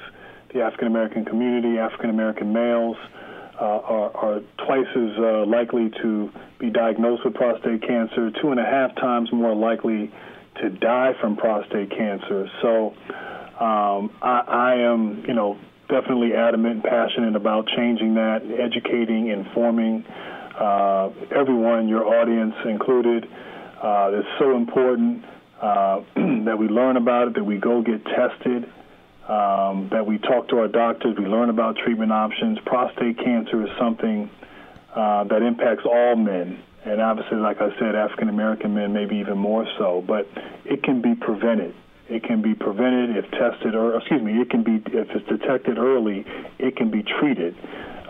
the 0.53 0.61
African 0.61 0.87
American 0.87 1.25
community. 1.25 1.79
African 1.79 2.11
American 2.11 2.53
males 2.53 2.97
uh, 3.59 3.63
are, 3.63 4.15
are, 4.15 4.39
twice 4.65 4.87
as 4.95 5.17
uh, 5.17 5.45
likely 5.45 5.89
to 6.03 6.31
be 6.59 6.69
diagnosed 6.69 7.25
with 7.25 7.33
prostate 7.33 7.81
cancer, 7.81 8.31
two 8.41 8.51
and 8.51 8.59
a 8.59 8.65
half 8.65 8.95
times 8.95 9.29
more 9.33 9.55
likely 9.55 10.11
to 10.61 10.69
die 10.69 11.13
from 11.19 11.35
prostate 11.35 11.89
cancer. 11.89 12.47
So 12.61 12.93
um, 13.59 14.11
I, 14.21 14.43
I 14.47 14.73
am, 14.75 15.25
you 15.27 15.33
know, 15.33 15.57
definitely 15.89 16.33
adamant 16.33 16.75
and 16.75 16.83
passionate 16.83 17.35
about 17.35 17.67
changing 17.75 18.13
that, 18.15 18.41
educating, 18.45 19.27
informing 19.27 20.05
uh, 20.59 21.09
everyone, 21.35 21.87
your 21.87 22.05
audience 22.05 22.55
included. 22.65 23.25
Uh, 23.81 24.11
it's 24.13 24.27
so 24.37 24.55
important 24.55 25.25
uh, 25.61 26.01
that 26.45 26.57
we 26.57 26.67
learn 26.67 26.97
about 26.97 27.29
it, 27.29 27.33
that 27.35 27.43
we 27.43 27.57
go 27.57 27.81
get 27.81 28.03
tested, 28.05 28.65
um, 29.27 29.89
that 29.91 30.05
we 30.05 30.17
talk 30.17 30.47
to 30.49 30.59
our 30.59 30.67
doctors, 30.67 31.15
we 31.17 31.25
learn 31.25 31.49
about 31.49 31.77
treatment 31.77 32.11
options. 32.11 32.57
Prostate 32.65 33.17
cancer 33.17 33.63
is 33.63 33.69
something 33.79 34.29
uh, 34.93 35.23
that 35.25 35.41
impacts 35.41 35.85
all 35.85 36.15
men. 36.15 36.61
And 36.85 37.01
obviously, 37.01 37.37
like 37.37 37.61
I 37.61 37.77
said, 37.77 37.95
African 37.95 38.29
American 38.29 38.73
men 38.73 38.93
maybe 38.93 39.17
even 39.17 39.37
more 39.37 39.67
so, 39.77 40.03
but 40.05 40.27
it 40.65 40.81
can 40.83 41.01
be 41.01 41.13
prevented. 41.13 41.75
It 42.09 42.23
can 42.23 42.41
be 42.41 42.55
prevented 42.55 43.17
if 43.17 43.29
tested, 43.31 43.75
or 43.75 43.97
excuse 43.97 44.21
me, 44.21 44.41
it 44.41 44.49
can 44.49 44.63
be 44.63 44.81
if 44.91 45.07
it's 45.11 45.27
detected 45.27 45.77
early, 45.77 46.25
it 46.57 46.75
can 46.75 46.89
be 46.89 47.03
treated. 47.03 47.55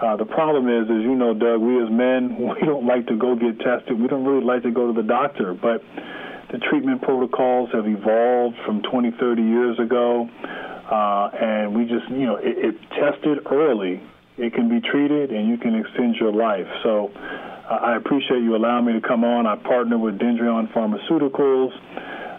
Uh, 0.01 0.15
the 0.15 0.25
problem 0.25 0.69
is, 0.69 0.87
as 0.89 1.03
you 1.03 1.15
know, 1.15 1.33
Doug, 1.33 1.59
we 1.59 1.83
as 1.83 1.91
men, 1.91 2.37
we 2.39 2.65
don't 2.65 2.87
like 2.87 3.07
to 3.07 3.15
go 3.15 3.35
get 3.35 3.59
tested. 3.59 3.99
We 3.99 4.07
don't 4.07 4.23
really 4.23 4.45
like 4.45 4.63
to 4.63 4.71
go 4.71 4.87
to 4.87 4.93
the 4.93 5.07
doctor, 5.07 5.53
but 5.53 5.83
the 6.51 6.57
treatment 6.69 7.01
protocols 7.01 7.69
have 7.73 7.85
evolved 7.85 8.55
from 8.65 8.81
20, 8.81 9.11
30 9.19 9.41
years 9.41 9.77
ago, 9.79 10.29
uh, 10.89 11.29
and 11.35 11.75
we 11.75 11.83
just, 11.83 12.09
you 12.09 12.25
know, 12.25 12.39
if 12.41 12.75
tested 12.95 13.45
early, 13.51 14.01
it 14.39 14.53
can 14.53 14.69
be 14.69 14.79
treated 14.79 15.31
and 15.31 15.47
you 15.47 15.57
can 15.57 15.75
extend 15.75 16.15
your 16.15 16.31
life. 16.31 16.65
So 16.81 17.11
uh, 17.13 17.73
I 17.73 17.97
appreciate 17.97 18.41
you 18.41 18.55
allowing 18.55 18.85
me 18.85 18.93
to 18.93 19.01
come 19.05 19.23
on. 19.23 19.45
I 19.45 19.57
partner 19.57 19.97
with 19.97 20.17
Dendreon 20.17 20.71
Pharmaceuticals. 20.73 21.75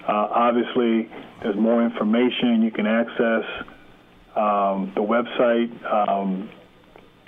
Uh, 0.06 0.28
obviously, 0.30 1.10
there's 1.42 1.56
more 1.56 1.84
information. 1.84 2.62
You 2.62 2.70
can 2.70 2.86
access 2.86 3.44
um, 4.36 4.92
the 4.94 5.02
website 5.02 5.72
um, 5.90 6.48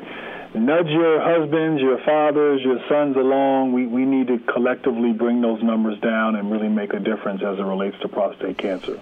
nudge 0.56 0.88
your 0.88 1.22
husbands, 1.22 1.82
your 1.82 2.00
fathers, 2.04 2.62
your 2.64 2.80
sons 2.90 3.16
along. 3.16 3.74
We, 3.74 3.86
we 3.88 4.06
need 4.06 4.28
to 4.28 4.40
collectively 4.40 5.14
bring 5.14 5.42
those 5.42 5.64
numbers 5.64 6.00
down 6.00 6.36
and 6.36 6.52
really 6.52 6.70
make 6.70 6.94
a 6.94 7.00
difference 7.00 7.44
as 7.44 7.60
it 7.60 7.64
relates 7.64 8.00
to 8.02 8.08
prostate 8.08 8.58
cancer. 8.58 9.00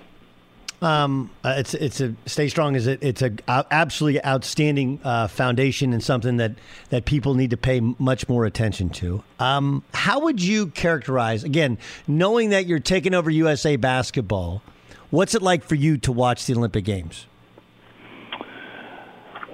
Um, 0.81 1.29
uh, 1.43 1.55
it's 1.57 1.75
it's 1.75 2.01
a 2.01 2.15
stay 2.25 2.47
strong 2.47 2.73
is 2.73 2.87
it 2.87 3.03
it's 3.03 3.21
a 3.21 3.31
absolutely 3.47 4.23
outstanding 4.25 4.99
uh, 5.03 5.27
foundation 5.27 5.93
and 5.93 6.03
something 6.03 6.37
that 6.37 6.53
that 6.89 7.05
people 7.05 7.35
need 7.35 7.51
to 7.51 7.57
pay 7.57 7.79
much 7.79 8.27
more 8.27 8.45
attention 8.45 8.89
to. 8.89 9.23
Um, 9.39 9.83
how 9.93 10.21
would 10.21 10.41
you 10.41 10.67
characterize 10.67 11.43
again, 11.43 11.77
knowing 12.07 12.49
that 12.49 12.65
you're 12.65 12.79
taking 12.79 13.13
over 13.13 13.29
USA 13.29 13.75
basketball? 13.75 14.63
What's 15.11 15.35
it 15.35 15.43
like 15.43 15.63
for 15.63 15.75
you 15.75 15.97
to 15.99 16.11
watch 16.11 16.47
the 16.47 16.55
Olympic 16.55 16.85
Games? 16.85 17.27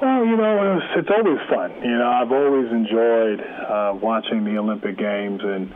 Well, 0.01 0.25
you 0.25 0.37
know, 0.37 0.77
it's, 0.77 0.85
it's 0.95 1.09
always 1.09 1.39
fun. 1.49 1.71
You 1.83 1.97
know, 1.97 2.07
I've 2.07 2.31
always 2.31 2.71
enjoyed 2.71 3.41
uh, 3.41 3.97
watching 3.99 4.45
the 4.45 4.57
Olympic 4.59 4.95
Games 4.95 5.41
and 5.43 5.73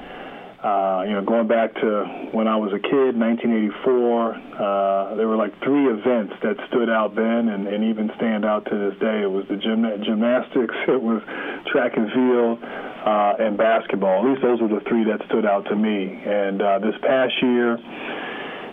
uh, 0.62 1.02
you 1.10 1.14
know, 1.18 1.26
going 1.26 1.48
back 1.50 1.74
to 1.82 2.30
when 2.38 2.48
I 2.48 2.54
was 2.54 2.70
a 2.70 2.78
kid, 2.78 3.18
1984, 3.18 3.82
uh, 3.82 5.16
there 5.18 5.26
were 5.26 5.36
like 5.36 5.58
three 5.66 5.90
events 5.90 6.38
that 6.46 6.54
stood 6.70 6.86
out 6.86 7.18
then 7.18 7.50
and, 7.50 7.66
and 7.66 7.82
even 7.90 8.14
stand 8.16 8.46
out 8.46 8.70
to 8.70 8.76
this 8.78 8.94
day. 9.02 9.26
It 9.26 9.32
was 9.32 9.50
the 9.50 9.58
gym- 9.58 9.90
gymnastics, 10.06 10.78
it 10.88 11.02
was 11.02 11.26
track 11.66 11.98
and 11.98 12.14
field, 12.14 12.62
uh, 12.62 13.42
and 13.42 13.58
basketball. 13.58 14.22
At 14.22 14.26
least 14.30 14.42
those 14.46 14.62
were 14.62 14.70
the 14.70 14.86
three 14.86 15.02
that 15.10 15.26
stood 15.26 15.50
out 15.50 15.66
to 15.66 15.76
me. 15.76 16.14
And 16.14 16.62
uh, 16.62 16.78
this 16.78 16.94
past 17.02 17.34
year, 17.42 17.82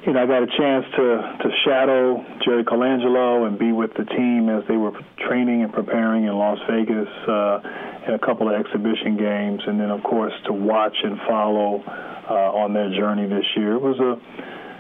you 0.04 0.12
know, 0.12 0.22
I 0.22 0.26
got 0.28 0.44
a 0.44 0.52
chance 0.52 0.84
to 0.92 1.06
to 1.40 1.48
shadow 1.64 2.20
Jerry 2.44 2.64
Colangelo 2.64 3.48
and 3.48 3.58
be 3.58 3.72
with 3.72 3.92
the 3.96 4.04
team 4.04 4.48
as 4.48 4.62
they 4.68 4.76
were 4.76 4.92
training 5.24 5.64
and 5.64 5.72
preparing 5.72 6.24
in 6.24 6.36
Las 6.36 6.58
Vegas 6.68 7.08
uh, 7.28 7.60
in 8.08 8.14
a 8.14 8.18
couple 8.18 8.48
of 8.48 8.54
exhibition 8.58 9.16
games, 9.16 9.60
and 9.66 9.78
then 9.78 9.90
of 9.90 10.02
course 10.02 10.32
to 10.46 10.52
watch 10.52 10.96
and 11.04 11.18
follow 11.28 11.84
uh, 11.86 12.62
on 12.62 12.72
their 12.72 12.90
journey 12.90 13.26
this 13.26 13.44
year. 13.56 13.74
It 13.74 13.82
was 13.82 14.00
a 14.00 14.18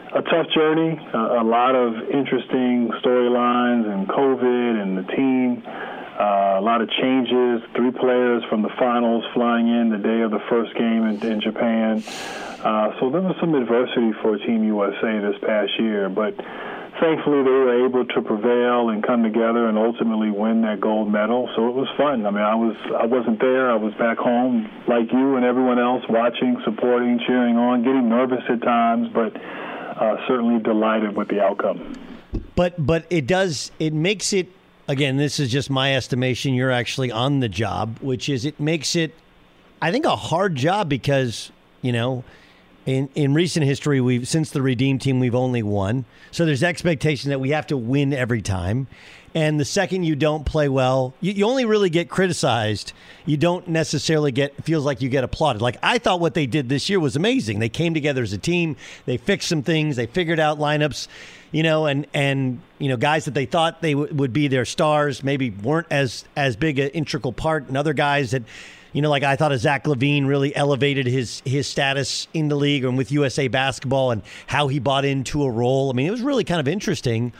a 0.08 0.22
tough 0.22 0.48
journey, 0.54 0.98
a, 1.12 1.18
a 1.42 1.44
lot 1.44 1.74
of 1.74 1.92
interesting 2.08 2.90
storylines 3.04 3.84
and 3.92 4.08
COVID 4.08 4.82
and 4.82 4.96
the 4.96 5.04
team 5.12 5.62
Uh, 6.18 6.58
a 6.58 6.60
lot 6.60 6.82
of 6.82 6.90
changes. 6.90 7.62
Three 7.76 7.92
players 7.92 8.42
from 8.50 8.62
the 8.62 8.70
finals 8.76 9.24
flying 9.34 9.68
in 9.68 9.88
the 9.88 9.98
day 9.98 10.20
of 10.22 10.32
the 10.32 10.42
first 10.50 10.74
game 10.74 11.06
in, 11.06 11.22
in 11.22 11.40
Japan. 11.40 12.02
Uh, 12.58 12.90
so 12.98 13.08
there 13.08 13.20
was 13.20 13.36
some 13.38 13.54
adversity 13.54 14.12
for 14.20 14.36
Team 14.36 14.64
USA 14.64 15.20
this 15.20 15.38
past 15.46 15.78
year, 15.78 16.08
but 16.08 16.34
thankfully 17.00 17.42
they 17.42 17.50
were 17.50 17.86
able 17.86 18.04
to 18.04 18.22
prevail 18.22 18.90
and 18.90 19.02
come 19.02 19.22
together 19.22 19.68
and 19.68 19.78
ultimately 19.78 20.30
win 20.30 20.62
that 20.62 20.80
gold 20.80 21.10
medal. 21.10 21.48
So 21.56 21.68
it 21.68 21.74
was 21.74 21.88
fun. 21.96 22.26
I 22.26 22.30
mean, 22.30 22.42
I 22.42 22.54
was 22.54 22.76
I 22.98 23.06
wasn't 23.06 23.40
there. 23.40 23.70
I 23.70 23.76
was 23.76 23.94
back 23.94 24.18
home 24.18 24.70
like 24.86 25.12
you 25.12 25.36
and 25.36 25.44
everyone 25.44 25.78
else, 25.78 26.04
watching, 26.08 26.60
supporting, 26.64 27.20
cheering 27.26 27.56
on, 27.56 27.82
getting 27.82 28.08
nervous 28.08 28.42
at 28.48 28.62
times, 28.62 29.08
but 29.12 29.34
uh, 29.36 30.16
certainly 30.26 30.62
delighted 30.62 31.16
with 31.16 31.28
the 31.28 31.40
outcome. 31.40 31.94
But 32.54 32.84
but 32.84 33.06
it 33.10 33.26
does 33.26 33.70
it 33.78 33.92
makes 33.92 34.32
it 34.32 34.48
again. 34.86 35.16
This 35.16 35.40
is 35.40 35.50
just 35.50 35.70
my 35.70 35.94
estimation. 35.94 36.54
You're 36.54 36.70
actually 36.70 37.10
on 37.10 37.40
the 37.40 37.48
job, 37.48 37.98
which 38.00 38.28
is 38.28 38.44
it 38.44 38.58
makes 38.60 38.96
it, 38.96 39.14
I 39.80 39.90
think, 39.90 40.04
a 40.04 40.16
hard 40.16 40.54
job 40.54 40.88
because 40.88 41.50
you 41.82 41.92
know 41.92 42.24
in 42.88 43.10
in 43.14 43.34
recent 43.34 43.66
history, 43.66 44.00
we've 44.00 44.26
since 44.26 44.50
the 44.50 44.62
Redeem 44.62 44.98
team, 44.98 45.20
we've 45.20 45.34
only 45.34 45.62
won. 45.62 46.06
So 46.30 46.46
there's 46.46 46.62
expectation 46.62 47.28
that 47.28 47.38
we 47.38 47.50
have 47.50 47.66
to 47.66 47.76
win 47.76 48.14
every 48.14 48.40
time. 48.40 48.86
And 49.34 49.60
the 49.60 49.66
second 49.66 50.04
you 50.04 50.16
don't 50.16 50.46
play 50.46 50.70
well, 50.70 51.12
you, 51.20 51.32
you 51.32 51.44
only 51.44 51.66
really 51.66 51.90
get 51.90 52.08
criticized. 52.08 52.94
You 53.26 53.36
don't 53.36 53.68
necessarily 53.68 54.32
get 54.32 54.64
feels 54.64 54.86
like 54.86 55.02
you 55.02 55.10
get 55.10 55.22
applauded. 55.22 55.60
Like 55.60 55.76
I 55.82 55.98
thought 55.98 56.18
what 56.18 56.32
they 56.32 56.46
did 56.46 56.70
this 56.70 56.88
year 56.88 56.98
was 56.98 57.14
amazing. 57.14 57.58
They 57.58 57.68
came 57.68 57.92
together 57.92 58.22
as 58.22 58.32
a 58.32 58.38
team. 58.38 58.74
They 59.04 59.18
fixed 59.18 59.50
some 59.50 59.62
things. 59.62 59.96
They 59.96 60.06
figured 60.06 60.40
out 60.40 60.58
lineups, 60.58 61.08
you 61.52 61.62
know, 61.62 61.84
and 61.84 62.06
and 62.14 62.58
you 62.78 62.88
know 62.88 62.96
guys 62.96 63.26
that 63.26 63.34
they 63.34 63.44
thought 63.44 63.82
they 63.82 63.92
w- 63.92 64.14
would 64.14 64.32
be 64.32 64.48
their 64.48 64.64
stars 64.64 65.22
maybe 65.22 65.50
weren't 65.50 65.88
as 65.90 66.24
as 66.36 66.56
big 66.56 66.78
an 66.78 66.88
integral 66.88 67.34
part, 67.34 67.68
and 67.68 67.76
other 67.76 67.92
guys 67.92 68.30
that 68.30 68.44
you 68.98 69.02
know, 69.02 69.10
like 69.10 69.22
I 69.22 69.36
thought 69.36 69.52
of 69.52 69.60
Zach 69.60 69.84
LaVine 69.84 70.26
really 70.26 70.56
elevated 70.56 71.06
his 71.06 71.40
his 71.44 71.68
status 71.68 72.26
in 72.34 72.48
the 72.48 72.56
league 72.56 72.82
and 72.82 72.98
with 72.98 73.12
USA 73.12 73.46
basketball 73.46 74.10
and 74.10 74.22
how 74.48 74.66
he 74.66 74.80
bought 74.80 75.04
into 75.04 75.44
a 75.44 75.50
role. 75.52 75.88
I 75.88 75.92
mean, 75.92 76.08
it 76.08 76.10
was 76.10 76.20
really 76.20 76.42
kind 76.42 76.58
of 76.58 76.66
interesting. 76.66 77.32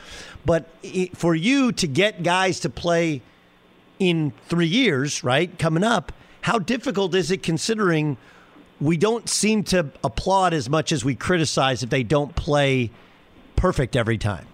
But 0.45 0.69
it, 0.83 1.17
for 1.17 1.35
you 1.35 1.73
to 1.73 1.85
get 1.85 2.23
guys 2.23 2.61
to 2.61 2.69
play 2.69 3.21
in 3.99 4.31
three 4.47 4.67
years, 4.67 5.21
right, 5.21 5.59
coming 5.59 5.83
up, 5.83 6.13
how 6.39 6.59
difficult 6.59 7.13
is 7.13 7.29
it 7.29 7.43
considering 7.43 8.15
we 8.79 8.95
don't 8.95 9.27
seem 9.27 9.65
to 9.65 9.91
applaud 10.01 10.53
as 10.53 10.69
much 10.69 10.93
as 10.93 11.03
we 11.03 11.13
criticize 11.13 11.83
if 11.83 11.89
they 11.89 12.03
don't 12.03 12.37
play 12.37 12.89
perfect 13.57 13.97
every 13.97 14.17
time? 14.17 14.47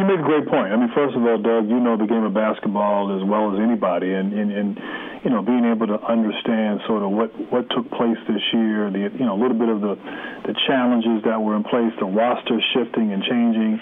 You 0.00 0.08
make 0.08 0.16
a 0.16 0.24
great 0.24 0.48
point. 0.48 0.72
I 0.72 0.80
mean, 0.80 0.88
first 0.96 1.12
of 1.12 1.20
all, 1.20 1.36
Doug, 1.36 1.68
you 1.68 1.76
know 1.76 1.92
the 2.00 2.08
game 2.08 2.24
of 2.24 2.32
basketball 2.32 3.12
as 3.12 3.20
well 3.20 3.52
as 3.52 3.60
anybody, 3.60 4.08
and 4.16 4.32
and, 4.32 4.48
and 4.48 4.80
you 5.20 5.28
know 5.28 5.44
being 5.44 5.68
able 5.68 5.92
to 5.92 6.00
understand 6.00 6.80
sort 6.88 7.04
of 7.04 7.12
what 7.12 7.28
what 7.52 7.68
took 7.68 7.84
place 7.92 8.16
this 8.24 8.40
year, 8.56 8.88
the 8.88 9.12
you 9.12 9.28
know 9.28 9.36
a 9.36 9.40
little 9.40 9.60
bit 9.60 9.68
of 9.68 9.84
the 9.84 10.00
the 10.48 10.56
challenges 10.64 11.20
that 11.28 11.36
were 11.36 11.52
in 11.52 11.68
place, 11.68 11.92
the 12.00 12.08
roster 12.08 12.56
shifting 12.72 13.12
and 13.12 13.20
changing, 13.28 13.76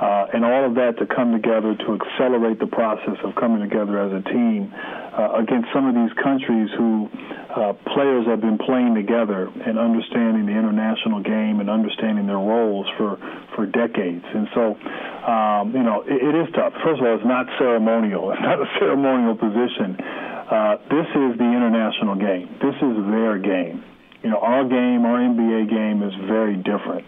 uh, 0.00 0.32
and 0.32 0.40
all 0.40 0.64
of 0.64 0.74
that 0.80 0.96
to 0.96 1.04
come 1.04 1.36
together 1.36 1.76
to 1.76 2.00
accelerate 2.00 2.56
the 2.64 2.70
process 2.72 3.20
of 3.20 3.36
coming 3.36 3.60
together 3.60 4.00
as 4.00 4.08
a 4.08 4.24
team 4.24 4.72
uh, 5.18 5.42
against 5.42 5.68
some 5.74 5.86
of 5.90 5.94
these 5.98 6.14
countries 6.22 6.70
who 6.78 7.10
uh, 7.50 7.72
players 7.92 8.24
have 8.26 8.40
been 8.40 8.56
playing 8.56 8.94
together 8.94 9.50
and 9.66 9.78
understanding 9.78 10.46
the 10.46 10.54
international 10.54 11.20
game 11.20 11.58
and 11.58 11.68
understanding 11.68 12.26
their 12.26 12.38
roles 12.38 12.86
for 12.96 13.18
for 13.56 13.66
decades. 13.66 14.24
And 14.32 14.46
so, 14.54 14.78
um, 15.26 15.74
you 15.74 15.82
know, 15.82 16.04
it, 16.06 16.22
it 16.22 16.34
is 16.38 16.46
tough. 16.54 16.72
First 16.84 17.00
of 17.00 17.06
all, 17.06 17.16
it's 17.16 17.26
not 17.26 17.46
ceremonial. 17.58 18.30
It's 18.38 18.42
not 18.42 18.62
a 18.62 18.70
ceremonial 18.78 19.34
position. 19.34 19.98
Uh, 19.98 20.78
this 20.88 21.08
is 21.10 21.36
the 21.36 21.50
international 21.50 22.14
game. 22.14 22.54
This 22.62 22.76
is 22.78 22.96
their 23.10 23.38
game. 23.38 23.82
You 24.22 24.30
know, 24.30 24.38
our 24.38 24.62
game, 24.64 25.04
our 25.04 25.18
NBA 25.18 25.68
game 25.68 26.02
is 26.02 26.14
very 26.26 26.56
different. 26.56 27.04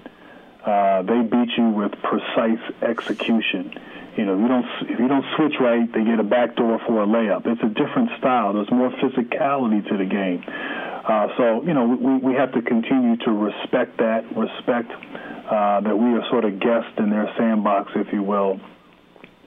Uh, 0.66 1.02
they 1.02 1.22
beat 1.22 1.50
you 1.56 1.70
with 1.70 1.92
precise 2.02 2.60
execution. 2.82 3.72
You 4.16 4.26
know, 4.26 4.34
if 4.34 4.40
you 4.40 4.48
don't 4.48 4.66
if 4.90 4.98
you 4.98 5.08
don't 5.08 5.24
switch 5.36 5.54
right, 5.60 5.86
they 5.92 6.04
get 6.04 6.18
a 6.18 6.24
backdoor 6.26 6.80
for 6.86 7.02
a 7.02 7.06
layup. 7.06 7.46
It's 7.46 7.62
a 7.62 7.68
different 7.68 8.10
style. 8.18 8.52
There's 8.54 8.70
more 8.70 8.90
physicality 8.98 9.86
to 9.88 9.96
the 9.96 10.04
game. 10.04 10.42
Uh, 10.46 11.28
so 11.36 11.62
you 11.62 11.74
know, 11.74 11.86
we, 11.86 12.30
we 12.30 12.34
have 12.34 12.52
to 12.52 12.62
continue 12.62 13.16
to 13.24 13.30
respect 13.30 13.98
that, 13.98 14.24
respect 14.36 14.90
uh, 14.90 15.80
that 15.80 15.96
we 15.96 16.14
are 16.14 16.24
sort 16.30 16.44
of 16.44 16.60
guests 16.60 16.92
in 16.98 17.10
their 17.10 17.32
sandbox, 17.38 17.92
if 17.94 18.12
you 18.12 18.22
will. 18.22 18.60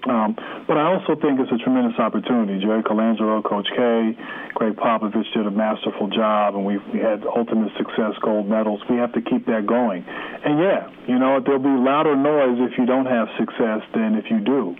Um, 0.03 0.35
but 0.67 0.75
I 0.75 0.91
also 0.91 1.15
think 1.15 1.39
it's 1.39 1.51
a 1.51 1.61
tremendous 1.63 1.97
opportunity. 1.97 2.59
Jerry 2.59 2.83
Colangelo, 2.83 3.43
Coach 3.43 3.67
K, 3.71 4.17
Gregg 4.53 4.75
Popovich 4.75 5.31
did 5.33 5.47
a 5.47 5.51
masterful 5.51 6.09
job, 6.09 6.55
and 6.55 6.65
we 6.65 6.75
had 6.99 7.23
ultimate 7.23 7.71
success, 7.77 8.11
gold 8.21 8.47
medals. 8.47 8.81
We 8.89 8.97
have 8.97 9.13
to 9.13 9.21
keep 9.21 9.45
that 9.47 9.65
going. 9.65 10.03
And 10.03 10.59
yeah, 10.59 10.91
you 11.07 11.19
know, 11.19 11.39
there'll 11.39 11.63
be 11.63 11.71
louder 11.71 12.15
noise 12.15 12.59
if 12.69 12.77
you 12.77 12.85
don't 12.85 13.07
have 13.07 13.27
success 13.39 13.81
than 13.95 14.15
if 14.15 14.29
you 14.29 14.39
do. 14.39 14.75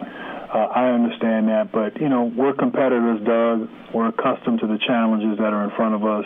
Uh, 0.54 0.70
I 0.70 0.92
understand 0.92 1.48
that, 1.48 1.72
but 1.72 2.00
you 2.00 2.10
know, 2.10 2.30
we're 2.36 2.54
competitors, 2.54 3.24
Doug. 3.26 3.70
We're 3.94 4.10
accustomed 4.10 4.60
to 4.60 4.68
the 4.68 4.78
challenges 4.86 5.40
that 5.40 5.54
are 5.54 5.64
in 5.64 5.72
front 5.76 5.96
of 5.96 6.04
us. 6.06 6.26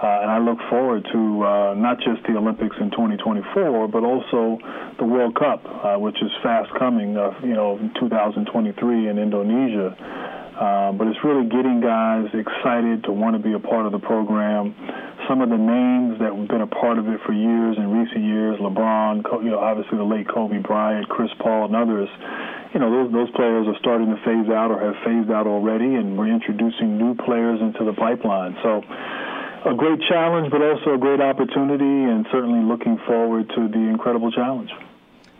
Uh, 0.00 0.24
and 0.24 0.30
I 0.30 0.38
look 0.38 0.56
forward 0.70 1.04
to 1.12 1.20
uh, 1.44 1.74
not 1.76 1.98
just 2.00 2.24
the 2.24 2.32
Olympics 2.32 2.76
in 2.80 2.90
2024, 2.90 3.88
but 3.88 4.00
also 4.00 4.56
the 4.96 5.04
World 5.04 5.36
Cup, 5.36 5.60
uh, 5.60 6.00
which 6.00 6.16
is 6.22 6.32
fast 6.42 6.72
coming, 6.78 7.18
uh, 7.18 7.36
you 7.44 7.52
know, 7.52 7.76
2023 8.00 9.08
in 9.08 9.18
Indonesia. 9.18 9.92
Uh, 10.56 10.92
but 10.92 11.06
it's 11.08 11.20
really 11.24 11.48
getting 11.48 11.80
guys 11.80 12.28
excited 12.32 13.04
to 13.04 13.12
want 13.12 13.36
to 13.36 13.40
be 13.40 13.52
a 13.52 13.60
part 13.60 13.84
of 13.84 13.92
the 13.92 13.98
program. 14.00 14.72
Some 15.28 15.44
of 15.44 15.48
the 15.48 15.60
names 15.60 16.16
that 16.20 16.32
have 16.32 16.48
been 16.48 16.64
a 16.64 16.68
part 16.68 16.96
of 16.96 17.08
it 17.08 17.20
for 17.24 17.32
years 17.32 17.76
in 17.76 17.88
recent 17.92 18.24
years, 18.24 18.56
LeBron, 18.60 19.24
you 19.44 19.52
know, 19.52 19.60
obviously 19.60 19.96
the 19.96 20.04
late 20.04 20.28
Kobe 20.28 20.58
Bryant, 20.64 21.08
Chris 21.08 21.30
Paul, 21.40 21.68
and 21.68 21.76
others, 21.76 22.08
you 22.72 22.80
know, 22.80 22.88
those, 22.88 23.12
those 23.12 23.30
players 23.32 23.68
are 23.68 23.76
starting 23.80 24.08
to 24.12 24.20
phase 24.24 24.48
out 24.48 24.72
or 24.72 24.80
have 24.80 24.96
phased 25.04 25.30
out 25.30 25.46
already, 25.46 25.96
and 25.96 26.16
we're 26.16 26.32
introducing 26.32 26.96
new 26.96 27.14
players 27.16 27.60
into 27.60 27.84
the 27.84 27.92
pipeline. 27.92 28.56
So 28.62 28.80
a 29.64 29.74
great 29.74 30.00
challenge, 30.08 30.50
but 30.50 30.62
also 30.62 30.94
a 30.94 30.98
great 30.98 31.20
opportunity, 31.20 31.84
and 31.84 32.26
certainly 32.30 32.64
looking 32.64 32.98
forward 33.06 33.48
to 33.50 33.68
the 33.68 33.78
incredible 33.78 34.30
challenge. 34.30 34.70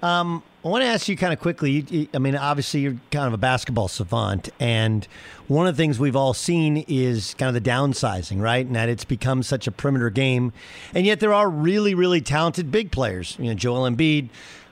Um, 0.02 0.42
I 0.64 0.68
want 0.68 0.82
to 0.82 0.88
ask 0.88 1.08
you 1.08 1.16
kind 1.16 1.32
of 1.32 1.40
quickly. 1.40 1.84
You, 1.88 2.08
I 2.14 2.18
mean, 2.18 2.36
obviously, 2.36 2.80
you're 2.80 2.96
kind 3.10 3.26
of 3.26 3.32
a 3.32 3.38
basketball 3.38 3.88
savant, 3.88 4.50
and 4.58 5.06
one 5.48 5.66
of 5.66 5.76
the 5.76 5.82
things 5.82 5.98
we've 5.98 6.16
all 6.16 6.34
seen 6.34 6.84
is 6.88 7.34
kind 7.34 7.54
of 7.54 7.62
the 7.62 7.70
downsizing, 7.70 8.40
right? 8.40 8.64
And 8.64 8.76
that 8.76 8.88
it's 8.88 9.04
become 9.04 9.42
such 9.42 9.66
a 9.66 9.72
perimeter 9.72 10.10
game, 10.10 10.52
and 10.94 11.06
yet 11.06 11.20
there 11.20 11.32
are 11.32 11.48
really, 11.48 11.94
really 11.94 12.20
talented 12.20 12.70
big 12.70 12.90
players. 12.90 13.36
You 13.38 13.46
know, 13.46 13.54
Joel 13.54 13.90
Embiid. 13.90 14.28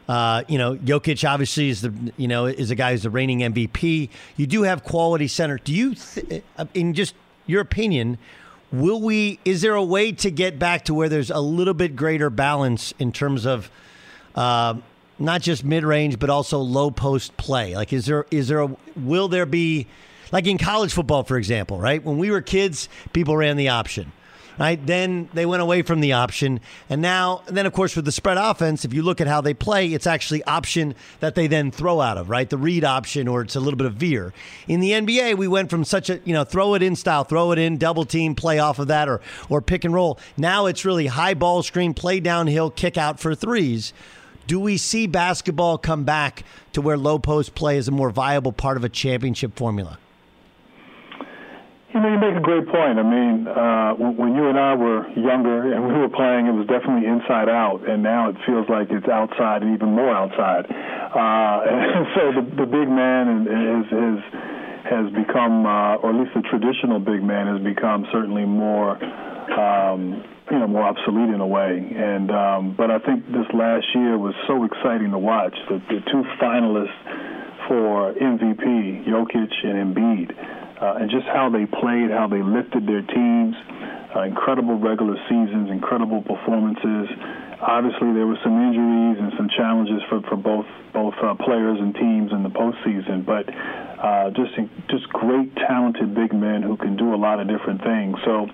Uh, 0.08 0.42
you 0.48 0.56
know, 0.56 0.74
Jokic 0.74 1.28
obviously 1.28 1.68
is 1.68 1.82
the 1.82 1.92
you 2.16 2.28
know 2.28 2.46
is 2.46 2.70
a 2.70 2.74
guy 2.74 2.92
who's 2.92 3.02
the 3.02 3.10
reigning 3.10 3.40
MVP. 3.40 4.08
You 4.36 4.46
do 4.46 4.62
have 4.62 4.82
quality 4.82 5.28
center. 5.28 5.58
Do 5.58 5.74
you, 5.74 5.94
th- 5.94 6.42
in 6.72 6.94
just 6.94 7.14
your 7.46 7.60
opinion, 7.60 8.16
Will 8.70 9.00
we? 9.00 9.38
Is 9.44 9.62
there 9.62 9.74
a 9.74 9.82
way 9.82 10.12
to 10.12 10.30
get 10.30 10.58
back 10.58 10.84
to 10.86 10.94
where 10.94 11.08
there's 11.08 11.30
a 11.30 11.40
little 11.40 11.74
bit 11.74 11.96
greater 11.96 12.30
balance 12.30 12.92
in 12.98 13.12
terms 13.12 13.46
of 13.46 13.70
uh, 14.34 14.74
not 15.18 15.40
just 15.40 15.64
mid 15.64 15.84
range, 15.84 16.18
but 16.18 16.28
also 16.28 16.58
low 16.58 16.90
post 16.90 17.36
play? 17.36 17.74
Like, 17.74 17.92
is 17.92 18.06
there 18.06 18.26
is 18.30 18.48
there 18.48 18.60
a 18.60 18.76
will 18.96 19.28
there 19.28 19.46
be 19.46 19.86
like 20.32 20.46
in 20.46 20.58
college 20.58 20.92
football, 20.92 21.24
for 21.24 21.38
example, 21.38 21.78
right? 21.78 22.04
When 22.04 22.18
we 22.18 22.30
were 22.30 22.42
kids, 22.42 22.88
people 23.12 23.36
ran 23.36 23.56
the 23.56 23.70
option 23.70 24.12
right? 24.58 24.84
Then 24.84 25.28
they 25.32 25.46
went 25.46 25.62
away 25.62 25.82
from 25.82 26.00
the 26.00 26.12
option. 26.12 26.60
And 26.90 27.00
now, 27.00 27.42
and 27.46 27.56
then 27.56 27.66
of 27.66 27.72
course, 27.72 27.94
with 27.94 28.04
the 28.04 28.12
spread 28.12 28.36
offense, 28.36 28.84
if 28.84 28.92
you 28.92 29.02
look 29.02 29.20
at 29.20 29.26
how 29.26 29.40
they 29.40 29.54
play, 29.54 29.92
it's 29.92 30.06
actually 30.06 30.42
option 30.44 30.94
that 31.20 31.34
they 31.34 31.46
then 31.46 31.70
throw 31.70 32.00
out 32.00 32.18
of, 32.18 32.28
right? 32.28 32.48
The 32.48 32.58
read 32.58 32.84
option, 32.84 33.28
or 33.28 33.42
it's 33.42 33.56
a 33.56 33.60
little 33.60 33.76
bit 33.76 33.86
of 33.86 33.94
veer. 33.94 34.32
In 34.66 34.80
the 34.80 34.92
NBA, 34.92 35.36
we 35.36 35.48
went 35.48 35.70
from 35.70 35.84
such 35.84 36.10
a, 36.10 36.20
you 36.24 36.32
know, 36.32 36.44
throw 36.44 36.74
it 36.74 36.82
in 36.82 36.96
style, 36.96 37.24
throw 37.24 37.52
it 37.52 37.58
in, 37.58 37.78
double 37.78 38.04
team, 38.04 38.34
play 38.34 38.58
off 38.58 38.78
of 38.78 38.88
that, 38.88 39.08
or, 39.08 39.20
or 39.48 39.62
pick 39.62 39.84
and 39.84 39.94
roll. 39.94 40.18
Now 40.36 40.66
it's 40.66 40.84
really 40.84 41.06
high 41.06 41.34
ball 41.34 41.62
screen, 41.62 41.94
play 41.94 42.20
downhill, 42.20 42.70
kick 42.70 42.98
out 42.98 43.20
for 43.20 43.34
threes. 43.34 43.92
Do 44.46 44.58
we 44.58 44.78
see 44.78 45.06
basketball 45.06 45.76
come 45.76 46.04
back 46.04 46.42
to 46.72 46.80
where 46.80 46.96
low 46.96 47.18
post 47.18 47.54
play 47.54 47.76
is 47.76 47.86
a 47.86 47.90
more 47.90 48.10
viable 48.10 48.52
part 48.52 48.78
of 48.78 48.84
a 48.84 48.88
championship 48.88 49.54
formula? 49.56 49.98
You 51.98 52.06
know, 52.06 52.14
you 52.14 52.22
make 52.22 52.38
a 52.38 52.46
great 52.46 52.70
point. 52.70 52.94
I 52.94 53.02
mean, 53.02 53.48
uh, 53.50 53.90
when 53.98 54.30
you 54.38 54.46
and 54.46 54.54
I 54.54 54.78
were 54.78 55.02
younger 55.18 55.74
and 55.74 55.82
we 55.82 55.98
were 55.98 56.08
playing, 56.08 56.46
it 56.46 56.54
was 56.54 56.62
definitely 56.70 57.10
inside 57.10 57.50
out, 57.50 57.82
and 57.90 58.06
now 58.06 58.30
it 58.30 58.38
feels 58.46 58.70
like 58.70 58.86
it's 58.94 59.10
outside 59.10 59.66
and 59.66 59.74
even 59.74 59.98
more 59.98 60.14
outside. 60.14 60.70
Uh, 60.70 61.58
and 61.98 62.06
so 62.14 62.22
the, 62.38 62.44
the 62.62 62.68
big 62.70 62.86
man 62.86 63.50
is, 63.50 63.86
is 63.90 64.18
has 64.86 65.06
become, 65.10 65.66
uh, 65.66 65.98
or 65.98 66.14
at 66.14 66.22
least 66.22 66.38
the 66.38 66.46
traditional 66.46 67.02
big 67.02 67.18
man 67.18 67.50
has 67.50 67.58
become 67.66 68.06
certainly 68.14 68.46
more, 68.46 68.94
um, 69.58 70.22
you 70.54 70.58
know, 70.62 70.70
more 70.70 70.86
obsolete 70.86 71.34
in 71.34 71.42
a 71.42 71.50
way. 71.50 71.82
And 71.82 72.30
um, 72.30 72.78
but 72.78 72.94
I 72.94 73.02
think 73.02 73.26
this 73.26 73.50
last 73.50 73.90
year 73.98 74.14
was 74.14 74.38
so 74.46 74.62
exciting 74.62 75.10
to 75.10 75.18
watch. 75.18 75.58
The, 75.66 75.82
the 75.90 75.98
two 76.14 76.22
finalists 76.38 76.94
for 77.66 78.14
MVP, 78.14 79.02
Jokic 79.02 79.50
and 79.66 79.82
Embiid, 79.82 80.30
uh, 80.80 80.98
and 81.00 81.10
just 81.10 81.26
how 81.26 81.50
they 81.50 81.66
played, 81.66 82.10
how 82.10 82.28
they 82.30 82.42
lifted 82.42 82.86
their 82.86 83.02
teams. 83.02 83.54
Uh, 84.14 84.22
incredible 84.22 84.78
regular 84.78 85.16
seasons, 85.28 85.70
incredible 85.70 86.22
performances. 86.22 87.08
Obviously, 87.60 88.14
there 88.14 88.26
were 88.26 88.38
some 88.44 88.54
injuries 88.54 89.18
and 89.18 89.32
some 89.36 89.48
challenges 89.50 90.00
for, 90.08 90.22
for 90.22 90.36
both 90.36 90.66
both 90.92 91.14
uh, 91.22 91.34
players 91.34 91.78
and 91.78 91.94
teams 91.94 92.32
in 92.32 92.42
the 92.42 92.48
postseason, 92.48 93.26
but 93.26 93.44
uh, 93.98 94.30
just 94.30 94.54
just 94.88 95.08
great, 95.10 95.54
talented 95.56 96.14
big 96.14 96.32
men 96.32 96.62
who 96.62 96.76
can 96.76 96.96
do 96.96 97.14
a 97.14 97.18
lot 97.18 97.40
of 97.40 97.48
different 97.48 97.82
things. 97.82 98.16
So 98.24 98.46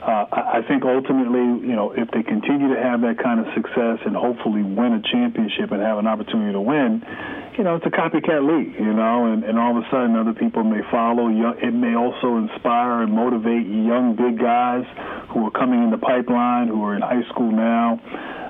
uh, 0.00 0.26
I 0.32 0.60
think 0.68 0.84
ultimately, 0.84 1.66
you 1.66 1.76
know, 1.76 1.92
if 1.92 2.10
they 2.12 2.22
continue 2.22 2.72
to 2.74 2.80
have 2.80 3.00
that 3.00 3.16
kind 3.22 3.40
of 3.40 3.46
success 3.54 4.00
and 4.04 4.16
hopefully 4.16 4.62
win 4.62 4.92
a 4.96 5.02
championship 5.02 5.72
and 5.72 5.80
have 5.80 5.98
an 5.98 6.06
opportunity 6.06 6.52
to 6.52 6.60
win, 6.60 7.04
you 7.56 7.64
know, 7.64 7.76
it's 7.76 7.86
a 7.86 7.92
copycat 7.92 8.40
league, 8.44 8.76
you 8.80 8.92
know, 8.92 9.32
and, 9.32 9.44
and 9.44 9.58
all 9.58 9.76
of 9.76 9.84
a 9.84 9.86
sudden 9.90 10.16
other 10.16 10.32
people 10.32 10.64
may 10.64 10.80
follow. 10.90 11.28
It 11.28 11.72
may 11.72 11.94
also 11.96 12.36
inspire 12.36 13.02
and 13.02 13.12
motivate 13.12 13.66
young 13.66 14.16
big 14.16 14.40
guys 14.40 14.84
who 15.32 15.46
are 15.46 15.50
coming 15.50 15.84
in 15.84 15.90
the 15.90 15.98
pipeline, 15.98 16.68
who 16.68 16.82
are 16.84 16.96
in 16.96 17.02
high 17.02 17.24
school 17.28 17.52
now. 17.52 18.00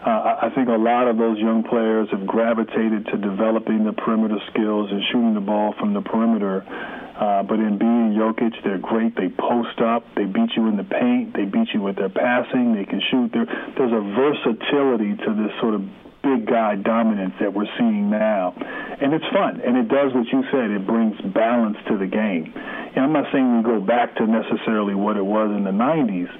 Uh, 0.00 0.48
I 0.48 0.50
think 0.54 0.68
a 0.68 0.80
lot 0.80 1.08
of 1.08 1.18
those 1.18 1.36
young 1.36 1.62
players 1.62 2.08
have 2.10 2.26
gravitated 2.26 3.04
to 3.12 3.18
developing 3.20 3.84
the 3.84 3.92
perimeter 3.92 4.40
skills 4.48 4.88
and 4.90 5.02
shooting 5.12 5.34
the 5.34 5.44
ball 5.44 5.74
from 5.78 5.92
the 5.92 6.00
perimeter. 6.00 6.64
Uh, 6.64 7.44
but 7.44 7.60
Embiid 7.60 8.16
Jokic, 8.16 8.56
they're 8.64 8.80
great. 8.80 9.14
They 9.14 9.28
post 9.28 9.76
up. 9.84 10.08
They 10.16 10.24
beat 10.24 10.56
you 10.56 10.72
in 10.72 10.80
the 10.80 10.88
paint. 10.88 11.36
They 11.36 11.44
beat 11.44 11.68
you 11.74 11.82
with 11.82 11.96
their 11.96 12.08
passing. 12.08 12.72
They 12.72 12.88
can 12.88 13.02
shoot. 13.12 13.28
There, 13.36 13.44
there's 13.76 13.92
a 13.92 14.00
versatility 14.16 15.20
to 15.20 15.30
this 15.36 15.52
sort 15.60 15.76
of 15.76 15.84
big 16.24 16.48
guy 16.48 16.76
dominance 16.76 17.34
that 17.40 17.52
we're 17.52 17.68
seeing 17.76 18.08
now. 18.08 18.56
And 18.56 19.12
it's 19.12 19.28
fun. 19.36 19.60
And 19.60 19.76
it 19.76 19.88
does 19.88 20.16
what 20.16 20.32
you 20.32 20.44
said. 20.48 20.70
It 20.72 20.86
brings 20.86 21.20
balance 21.32 21.76
to 21.88 21.98
the 21.98 22.06
game. 22.06 22.52
And 22.56 23.04
I'm 23.04 23.12
not 23.12 23.28
saying 23.32 23.44
we 23.58 23.62
go 23.64 23.80
back 23.84 24.16
to 24.16 24.26
necessarily 24.26 24.94
what 24.94 25.16
it 25.16 25.24
was 25.24 25.52
in 25.52 25.64
the 25.64 25.76
90s. 25.76 26.32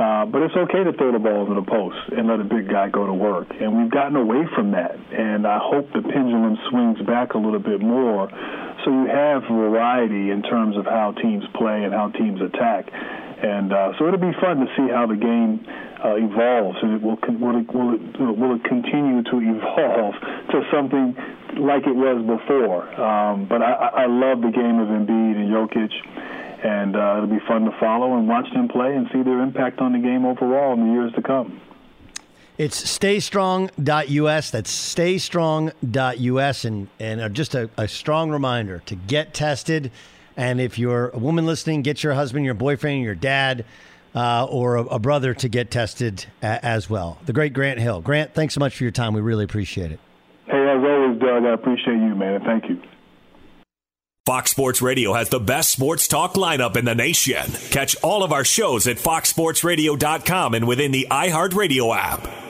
Uh, 0.00 0.24
but 0.24 0.40
it's 0.40 0.56
okay 0.56 0.82
to 0.82 0.96
throw 0.96 1.12
the 1.12 1.20
ball 1.20 1.44
to 1.44 1.52
the 1.52 1.66
post 1.68 2.00
and 2.16 2.24
let 2.24 2.40
a 2.40 2.48
big 2.48 2.72
guy 2.72 2.88
go 2.88 3.04
to 3.04 3.12
work. 3.12 3.52
And 3.60 3.76
we've 3.76 3.92
gotten 3.92 4.16
away 4.16 4.48
from 4.56 4.72
that. 4.72 4.96
And 4.96 5.46
I 5.46 5.60
hope 5.60 5.92
the 5.92 6.00
pendulum 6.00 6.56
swings 6.70 7.04
back 7.04 7.34
a 7.34 7.38
little 7.38 7.60
bit 7.60 7.82
more 7.84 8.32
so 8.80 8.90
you 8.90 9.06
have 9.12 9.42
variety 9.44 10.32
in 10.32 10.40
terms 10.40 10.78
of 10.78 10.86
how 10.86 11.12
teams 11.20 11.44
play 11.52 11.84
and 11.84 11.92
how 11.92 12.08
teams 12.16 12.40
attack. 12.40 12.88
And 13.44 13.72
uh, 13.72 13.92
so 13.98 14.08
it'll 14.08 14.20
be 14.20 14.32
fun 14.40 14.64
to 14.64 14.68
see 14.72 14.88
how 14.88 15.04
the 15.04 15.16
game 15.16 15.64
uh, 16.00 16.16
evolves, 16.16 16.78
and 16.80 16.96
it 16.96 17.02
will 17.02 17.16
will 17.40 17.60
it, 17.60 17.68
will 17.72 17.92
it 17.96 18.36
will 18.36 18.54
it 18.56 18.64
continue 18.64 19.22
to 19.24 19.36
evolve 19.36 20.14
to 20.52 20.60
something 20.72 21.16
like 21.60 21.84
it 21.84 21.96
was 21.96 22.20
before. 22.24 22.84
Um, 23.00 23.48
but 23.48 23.62
I, 23.62 24.04
I 24.04 24.06
love 24.06 24.40
the 24.40 24.52
game 24.52 24.80
of 24.80 24.88
Embiid 24.88 25.36
and 25.40 25.48
Jokic, 25.48 25.92
and 26.62 26.96
uh, 26.96 27.16
it'll 27.16 27.26
be 27.26 27.44
fun 27.46 27.64
to 27.64 27.76
follow 27.78 28.16
and 28.16 28.28
watch 28.28 28.46
them 28.52 28.68
play 28.68 28.94
and 28.94 29.08
see 29.12 29.22
their 29.22 29.40
impact 29.40 29.80
on 29.80 29.92
the 29.92 29.98
game 29.98 30.24
overall 30.24 30.74
in 30.74 30.86
the 30.86 30.92
years 30.92 31.12
to 31.14 31.22
come. 31.22 31.60
It's 32.58 32.82
staystrong.us. 32.82 34.50
That's 34.50 34.94
staystrong.us. 34.94 36.64
And, 36.64 36.88
and 36.98 37.20
uh, 37.20 37.28
just 37.30 37.54
a, 37.54 37.70
a 37.78 37.88
strong 37.88 38.30
reminder 38.30 38.82
to 38.86 38.94
get 38.94 39.32
tested. 39.32 39.90
And 40.36 40.60
if 40.60 40.78
you're 40.78 41.08
a 41.08 41.18
woman 41.18 41.46
listening, 41.46 41.82
get 41.82 42.02
your 42.02 42.12
husband, 42.12 42.44
your 42.44 42.54
boyfriend, 42.54 43.02
your 43.02 43.14
dad, 43.14 43.64
uh, 44.14 44.44
or 44.44 44.76
a, 44.76 44.84
a, 44.84 44.98
brother 44.98 45.32
to 45.34 45.48
get 45.48 45.70
tested 45.70 46.26
a, 46.42 46.62
as 46.64 46.90
well. 46.90 47.18
The 47.24 47.32
great 47.32 47.54
Grant 47.54 47.78
Hill. 47.78 48.02
Grant, 48.02 48.34
thanks 48.34 48.54
so 48.54 48.58
much 48.58 48.76
for 48.76 48.84
your 48.84 48.90
time. 48.90 49.14
We 49.14 49.20
really 49.20 49.44
appreciate 49.44 49.92
it. 49.92 50.00
Hey, 50.46 50.58
as 50.58 50.84
always, 50.84 51.18
Doug, 51.18 51.44
I 51.44 51.54
appreciate 51.54 51.94
you, 51.94 52.14
man. 52.14 52.40
Thank 52.44 52.68
you. 52.68 52.82
Fox 54.30 54.52
Sports 54.52 54.80
Radio 54.80 55.12
has 55.14 55.28
the 55.28 55.40
best 55.40 55.70
sports 55.70 56.06
talk 56.06 56.34
lineup 56.34 56.76
in 56.76 56.84
the 56.84 56.94
nation. 56.94 57.50
Catch 57.70 57.96
all 57.96 58.22
of 58.22 58.32
our 58.32 58.44
shows 58.44 58.86
at 58.86 58.96
foxsportsradio.com 58.98 60.54
and 60.54 60.68
within 60.68 60.92
the 60.92 61.08
iHeartRadio 61.10 61.96
app. 61.96 62.49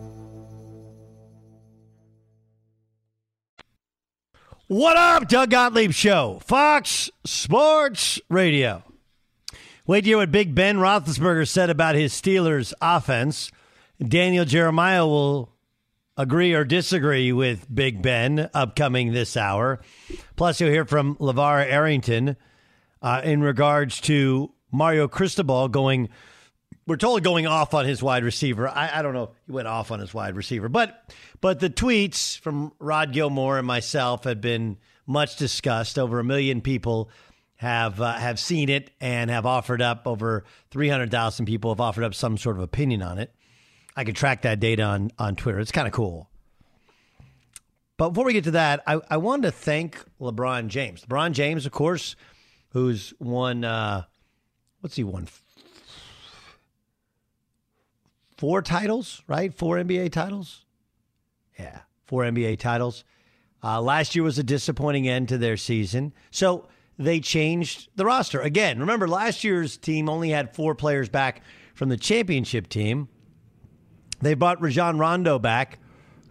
What 4.71 4.95
up, 4.95 5.27
Doug 5.27 5.49
Gottlieb 5.49 5.91
Show, 5.91 6.39
Fox 6.45 7.09
Sports 7.25 8.21
Radio. 8.29 8.83
Wait 9.85 10.05
to 10.05 10.07
hear 10.07 10.17
what 10.19 10.31
Big 10.31 10.55
Ben 10.55 10.77
Roethlisberger 10.77 11.45
said 11.45 11.69
about 11.69 11.95
his 11.95 12.13
Steelers 12.13 12.71
offense. 12.81 13.51
Daniel 14.01 14.45
Jeremiah 14.45 15.05
will 15.05 15.51
agree 16.15 16.53
or 16.53 16.63
disagree 16.63 17.33
with 17.33 17.67
Big 17.75 18.01
Ben 18.01 18.49
upcoming 18.53 19.11
this 19.11 19.35
hour. 19.35 19.81
Plus, 20.37 20.61
you'll 20.61 20.71
hear 20.71 20.85
from 20.85 21.17
LaVar 21.17 21.69
Arrington 21.69 22.37
uh, 23.01 23.19
in 23.25 23.41
regards 23.41 23.99
to 23.99 24.53
Mario 24.71 25.09
Cristobal 25.09 25.67
going– 25.67 26.07
we're 26.87 26.97
totally 26.97 27.21
going 27.21 27.47
off 27.47 27.73
on 27.73 27.85
his 27.85 28.01
wide 28.01 28.23
receiver. 28.23 28.67
I, 28.67 28.99
I, 28.99 29.01
don't 29.01 29.13
know. 29.13 29.31
He 29.45 29.51
went 29.51 29.67
off 29.67 29.91
on 29.91 29.99
his 29.99 30.13
wide 30.13 30.35
receiver, 30.35 30.69
but 30.69 31.13
but 31.39 31.59
the 31.59 31.69
tweets 31.69 32.39
from 32.39 32.73
Rod 32.79 33.13
Gilmore 33.13 33.57
and 33.57 33.67
myself 33.67 34.23
had 34.23 34.41
been 34.41 34.77
much 35.05 35.35
discussed. 35.35 35.99
Over 35.99 36.19
a 36.19 36.23
million 36.23 36.61
people 36.61 37.09
have 37.57 38.01
uh, 38.01 38.13
have 38.13 38.39
seen 38.39 38.69
it 38.69 38.91
and 38.99 39.29
have 39.29 39.45
offered 39.45 39.81
up. 39.81 40.07
Over 40.07 40.43
three 40.71 40.89
hundred 40.89 41.11
thousand 41.11 41.45
people 41.45 41.71
have 41.71 41.81
offered 41.81 42.03
up 42.03 42.15
some 42.15 42.37
sort 42.37 42.57
of 42.57 42.63
opinion 42.63 43.01
on 43.01 43.19
it. 43.19 43.33
I 43.95 44.03
can 44.03 44.15
track 44.15 44.41
that 44.43 44.59
data 44.59 44.83
on 44.83 45.11
on 45.19 45.35
Twitter. 45.35 45.59
It's 45.59 45.71
kind 45.71 45.87
of 45.87 45.93
cool. 45.93 46.29
But 47.97 48.09
before 48.09 48.25
we 48.25 48.33
get 48.33 48.45
to 48.45 48.51
that, 48.51 48.81
I, 48.87 48.99
I 49.11 49.17
wanted 49.17 49.43
to 49.43 49.51
thank 49.51 50.03
LeBron 50.19 50.69
James. 50.69 51.05
LeBron 51.05 51.33
James, 51.33 51.67
of 51.67 51.71
course, 51.71 52.15
who's 52.69 53.13
won. 53.19 53.63
Uh, 53.63 54.03
what's 54.79 54.95
he 54.95 55.03
won? 55.03 55.27
Four 58.41 58.63
titles, 58.63 59.21
right? 59.27 59.53
Four 59.53 59.77
NBA 59.77 60.11
titles. 60.11 60.65
Yeah, 61.59 61.81
four 62.05 62.23
NBA 62.23 62.57
titles. 62.57 63.03
Uh, 63.63 63.79
last 63.79 64.15
year 64.15 64.23
was 64.23 64.39
a 64.39 64.43
disappointing 64.43 65.07
end 65.07 65.29
to 65.29 65.37
their 65.37 65.57
season. 65.57 66.11
So 66.31 66.67
they 66.97 67.19
changed 67.19 67.89
the 67.95 68.03
roster. 68.03 68.41
Again, 68.41 68.79
remember, 68.79 69.07
last 69.07 69.43
year's 69.43 69.77
team 69.77 70.09
only 70.09 70.31
had 70.31 70.55
four 70.55 70.73
players 70.73 71.07
back 71.07 71.43
from 71.75 71.89
the 71.89 71.97
championship 71.97 72.67
team. 72.67 73.09
They 74.21 74.33
brought 74.33 74.59
Rajon 74.59 74.97
Rondo 74.97 75.37
back, 75.37 75.77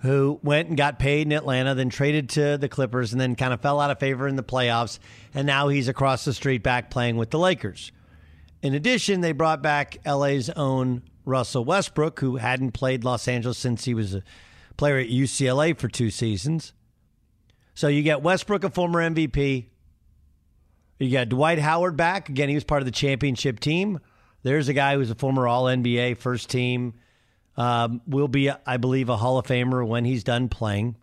who 0.01 0.41
went 0.43 0.67
and 0.67 0.77
got 0.77 0.99
paid 0.99 1.29
in 1.29 1.33
Atlanta, 1.33 1.77
then 1.77 1.91
traded 1.91 2.29
to 2.31 2.59
the 2.59 2.69
Clippers, 2.69 3.13
and 3.13 3.21
then 3.21 3.37
kind 3.37 3.55
of 3.55 3.61
fell 3.61 3.79
out 3.79 3.93
of 3.93 4.01
favor 4.01 4.27
in 4.27 4.35
the 4.35 4.43
playoffs. 4.43 4.99
And 5.33 5.47
now 5.47 5.69
he's 5.69 5.87
across 5.87 6.25
the 6.25 6.35
street 6.35 6.65
back 6.65 6.91
playing 6.91 7.19
with 7.19 7.31
the 7.31 7.39
Lakers. 7.39 7.93
In 8.63 8.75
addition, 8.75 9.21
they 9.21 9.31
brought 9.31 9.63
back 9.63 9.99
LA's 10.05 10.51
own 10.51 11.03
Russell 11.25 11.65
Westbrook, 11.65 12.21
who 12.21 12.37
hadn't 12.37 12.73
played 12.73 13.05
Los 13.05 13.29
Angeles 13.29 13.59
since 13.59 13.85
he 13.85 13.95
was 13.95 14.15
a 14.15 14.23
player 14.77 14.99
at 14.99 15.09
UCLA 15.09 15.77
for 15.77 15.89
two 15.89 16.11
seasons. 16.11 16.73
So 17.75 17.89
you 17.89 18.03
get 18.03 18.23
Westbrook, 18.23 18.65
a 18.65 18.71
former 18.71 19.01
MVP. 19.01 19.67
You 20.99 21.11
got 21.11 21.29
Dwight 21.29 21.59
Howard 21.59 21.97
back. 21.97 22.29
Again, 22.29 22.49
he 22.49 22.55
was 22.55 22.65
part 22.65 22.83
of 22.83 22.87
the 22.87 22.93
championship 22.93 23.61
team. 23.61 24.01
There's 24.43 24.69
a 24.69 24.73
guy 24.73 24.97
who's 24.97 25.11
a 25.11 25.15
former 25.15 25.47
All 25.47 25.65
NBA 25.65 26.19
first 26.19 26.51
team. 26.51 26.95
Um, 27.57 28.01
will 28.07 28.29
be, 28.29 28.51
I 28.51 28.77
believe, 28.77 29.09
a 29.09 29.17
Hall 29.17 29.39
of 29.39 29.47
Famer 29.47 29.87
when 29.87 30.05
he's 30.05 30.25
done 30.25 30.49
playing. 30.49 30.97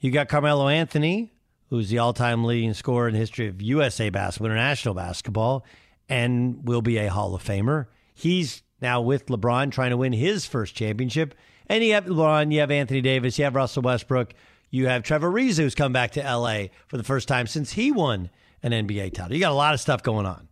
You 0.00 0.10
got 0.10 0.28
Carmelo 0.28 0.68
Anthony, 0.68 1.32
who's 1.68 1.90
the 1.90 1.98
all 1.98 2.12
time 2.12 2.44
leading 2.44 2.72
scorer 2.74 3.08
in 3.08 3.14
the 3.14 3.18
history 3.18 3.48
of 3.48 3.60
USA 3.60 4.08
basketball, 4.08 4.46
international 4.46 4.94
basketball, 4.94 5.66
and 6.08 6.66
will 6.66 6.80
be 6.80 6.98
a 6.98 7.08
Hall 7.08 7.34
of 7.34 7.42
Famer. 7.42 7.86
He's 8.14 8.62
now 8.80 9.00
with 9.00 9.26
LeBron 9.26 9.72
trying 9.72 9.90
to 9.90 9.96
win 9.96 10.12
his 10.12 10.46
first 10.46 10.74
championship. 10.74 11.34
And 11.66 11.84
you 11.84 11.94
have 11.94 12.06
LeBron, 12.06 12.52
you 12.52 12.60
have 12.60 12.70
Anthony 12.70 13.00
Davis, 13.00 13.38
you 13.38 13.44
have 13.44 13.54
Russell 13.54 13.82
Westbrook, 13.82 14.34
you 14.70 14.88
have 14.88 15.02
Trevor 15.02 15.30
Ariza, 15.30 15.58
who's 15.58 15.74
come 15.74 15.92
back 15.92 16.12
to 16.12 16.20
LA 16.20 16.64
for 16.86 16.96
the 16.96 17.04
first 17.04 17.28
time 17.28 17.46
since 17.46 17.72
he 17.72 17.90
won 17.90 18.30
an 18.62 18.72
NBA 18.72 19.14
title. 19.14 19.34
You 19.34 19.40
got 19.40 19.52
a 19.52 19.54
lot 19.54 19.74
of 19.74 19.80
stuff 19.80 20.02
going 20.02 20.26
on. 20.26 20.48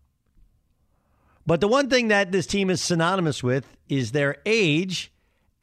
But 1.46 1.60
the 1.60 1.68
one 1.68 1.88
thing 1.88 2.08
that 2.08 2.32
this 2.32 2.46
team 2.46 2.70
is 2.70 2.82
synonymous 2.82 3.42
with 3.42 3.76
is 3.88 4.12
their 4.12 4.36
age. 4.44 5.12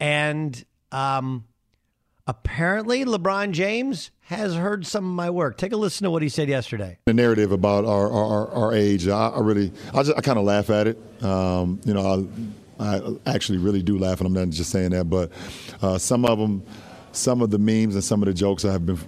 And 0.00 0.64
um, 0.90 1.44
apparently, 2.26 3.04
LeBron 3.04 3.52
James 3.52 4.10
has 4.24 4.54
heard 4.54 4.86
some 4.86 5.04
of 5.04 5.12
my 5.12 5.30
work. 5.30 5.58
Take 5.58 5.72
a 5.72 5.76
listen 5.76 6.04
to 6.04 6.10
what 6.10 6.22
he 6.22 6.28
said 6.28 6.48
yesterday. 6.48 6.98
The 7.06 7.14
narrative 7.14 7.52
about 7.52 7.84
our 7.84 8.10
our, 8.10 8.48
our 8.50 8.74
age, 8.74 9.06
I, 9.08 9.28
I, 9.28 9.40
really, 9.40 9.72
I, 9.92 10.02
just, 10.02 10.16
I 10.16 10.20
kind 10.20 10.38
of 10.38 10.44
laugh 10.44 10.70
at 10.70 10.86
it. 10.86 11.22
Um, 11.22 11.80
you 11.84 11.94
know, 11.94 12.28
I, 12.80 12.96
I, 12.96 13.16
actually 13.26 13.58
really 13.58 13.82
do 13.82 13.98
laugh, 13.98 14.20
and 14.20 14.26
I'm 14.26 14.32
not 14.32 14.48
just 14.50 14.70
saying 14.70 14.90
that, 14.90 15.04
but 15.04 15.30
uh, 15.82 15.98
some 15.98 16.24
of 16.24 16.38
them, 16.38 16.62
some 17.12 17.42
of 17.42 17.50
the 17.50 17.58
memes 17.58 17.94
and 17.94 18.02
some 18.02 18.22
of 18.22 18.26
the 18.26 18.34
jokes 18.34 18.62
have 18.62 18.86
been, 18.86 18.98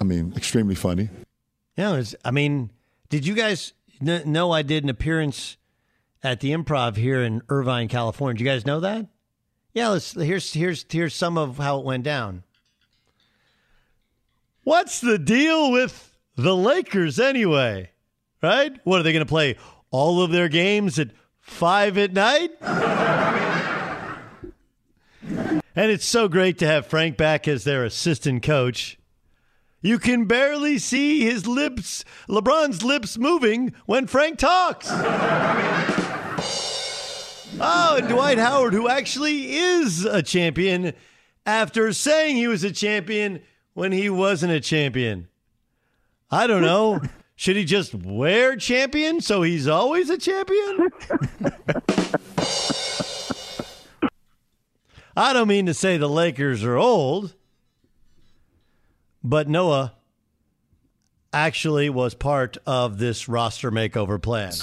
I 0.00 0.04
mean, 0.04 0.32
extremely 0.36 0.74
funny. 0.74 1.08
Yeah, 1.76 2.02
I 2.24 2.30
mean, 2.30 2.70
did 3.08 3.26
you 3.26 3.34
guys 3.34 3.72
know 4.00 4.52
I 4.52 4.62
did 4.62 4.84
an 4.84 4.90
appearance 4.90 5.56
at 6.22 6.40
the 6.40 6.52
Improv 6.52 6.96
here 6.96 7.22
in 7.22 7.42
Irvine, 7.48 7.88
California? 7.88 8.38
Did 8.38 8.44
you 8.44 8.50
guys 8.50 8.66
know 8.66 8.80
that? 8.80 9.06
Yeah, 9.74 9.88
let's 9.88 10.12
here's 10.12 10.52
here's 10.52 10.84
here's 10.90 11.14
some 11.14 11.38
of 11.38 11.56
how 11.56 11.78
it 11.78 11.84
went 11.84 12.04
down. 12.04 12.42
What's 14.64 15.00
the 15.00 15.18
deal 15.18 15.72
with 15.72 16.16
the 16.36 16.54
Lakers 16.54 17.18
anyway? 17.18 17.90
Right? 18.40 18.72
What 18.84 19.00
are 19.00 19.02
they 19.02 19.12
going 19.12 19.24
to 19.24 19.28
play 19.28 19.56
all 19.90 20.22
of 20.22 20.30
their 20.30 20.48
games 20.48 21.00
at 21.00 21.08
five 21.40 21.98
at 21.98 22.12
night? 22.12 22.52
and 22.60 24.22
it's 25.74 26.04
so 26.04 26.28
great 26.28 26.58
to 26.58 26.66
have 26.66 26.86
Frank 26.86 27.16
back 27.16 27.48
as 27.48 27.64
their 27.64 27.84
assistant 27.84 28.44
coach. 28.44 29.00
You 29.80 29.98
can 29.98 30.26
barely 30.26 30.78
see 30.78 31.22
his 31.22 31.44
lips, 31.44 32.04
LeBron's 32.28 32.84
lips 32.84 33.18
moving 33.18 33.74
when 33.86 34.06
Frank 34.06 34.38
talks. 34.38 34.86
oh, 37.60 37.96
and 37.98 38.08
Dwight 38.08 38.38
Howard, 38.38 38.74
who 38.74 38.88
actually 38.88 39.56
is 39.56 40.04
a 40.04 40.22
champion 40.22 40.92
after 41.44 41.92
saying 41.92 42.36
he 42.36 42.46
was 42.46 42.62
a 42.62 42.70
champion 42.70 43.42
when 43.74 43.92
he 43.92 44.10
wasn't 44.10 44.52
a 44.52 44.60
champion? 44.60 45.28
I 46.30 46.46
don't 46.46 46.62
know. 46.62 47.00
Should 47.36 47.56
he 47.56 47.64
just 47.64 47.94
wear 47.94 48.56
champion 48.56 49.20
so 49.20 49.42
he's 49.42 49.66
always 49.66 50.10
a 50.10 50.18
champion? 50.18 50.90
I 55.16 55.32
don't 55.32 55.48
mean 55.48 55.66
to 55.66 55.74
say 55.74 55.96
the 55.96 56.08
Lakers 56.08 56.62
are 56.64 56.76
old, 56.76 57.34
but 59.24 59.48
Noah 59.48 59.94
actually 61.32 61.90
was 61.90 62.14
part 62.14 62.58
of 62.66 62.98
this 62.98 63.28
roster 63.28 63.70
makeover 63.70 64.20
plan. 64.20 64.52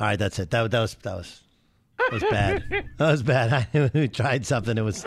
All 0.00 0.06
right, 0.08 0.18
that's 0.18 0.38
it. 0.38 0.50
That, 0.50 0.70
that 0.70 0.80
was 0.80 0.94
that 1.02 1.14
was 1.14 1.42
that 2.10 2.12
was 2.12 2.22
bad. 2.30 2.64
That 2.98 3.10
was 3.10 3.22
bad. 3.22 3.68
I 3.94 4.06
tried 4.06 4.46
something. 4.46 4.76
It 4.76 4.82
was. 4.82 5.04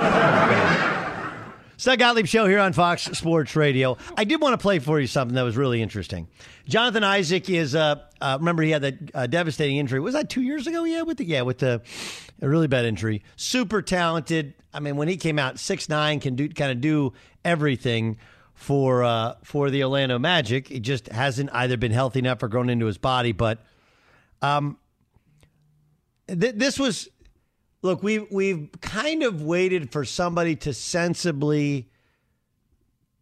Doug 1.86 2.00
Gottlieb 2.00 2.26
Show 2.26 2.48
here 2.48 2.60
on 2.60 2.74
Fox 2.74 3.04
Sports 3.04 3.56
Radio. 3.56 3.98
I 4.18 4.24
did 4.24 4.42
want 4.42 4.54
to 4.54 4.58
play 4.58 4.80
for 4.80 5.00
you 5.00 5.08
something 5.08 5.36
that 5.36 5.44
was 5.44 5.56
really 5.56 5.82
interesting. 5.82 6.28
Jonathan 6.68 7.04
Isaac 7.04 7.50
is, 7.50 7.76
uh, 7.76 8.02
uh, 8.20 8.38
remember 8.40 8.64
he 8.64 8.72
had 8.72 8.82
that 8.82 8.96
uh, 9.14 9.28
devastating 9.28 9.78
injury. 9.78 10.00
Was 10.00 10.14
that 10.16 10.30
two 10.30 10.42
years 10.42 10.66
ago? 10.68 10.84
Yeah, 10.84 11.04
with 11.04 11.18
the 11.18 11.26
yeah 11.26 11.44
with 11.44 11.60
the 11.60 11.82
a 12.42 12.50
really 12.50 12.68
bad 12.68 12.86
injury. 12.86 13.24
Super 13.36 13.82
talented. 13.82 14.56
I 14.74 14.80
mean, 14.80 14.98
when 14.98 15.08
he 15.08 15.16
came 15.16 15.38
out, 15.38 15.60
six 15.60 15.88
nine 15.88 16.20
can 16.20 16.36
do 16.36 16.50
kind 16.50 16.72
of 16.72 16.82
do 16.82 17.14
everything 17.44 18.18
for 18.56 19.04
uh, 19.04 19.36
for 19.44 19.70
the 19.70 19.84
Orlando 19.84 20.18
Magic. 20.18 20.68
He 20.70 20.80
just 20.80 21.08
hasn't 21.10 21.52
either 21.54 21.78
been 21.78 21.92
healthy 21.92 22.20
enough 22.20 22.42
or 22.42 22.48
grown 22.48 22.70
into 22.70 22.88
his 22.88 22.98
body. 22.98 23.32
But 23.32 23.60
um, 24.42 24.78
th- 26.28 26.56
this 26.56 26.80
was 26.80 27.10
look 27.82 28.04
we 28.04 28.20
we've 28.20 28.70
kind 28.82 29.24
of 29.24 29.42
waited 29.42 29.92
for 29.92 30.06
somebody 30.06 30.56
to 30.56 30.74
sensibly 30.74 31.90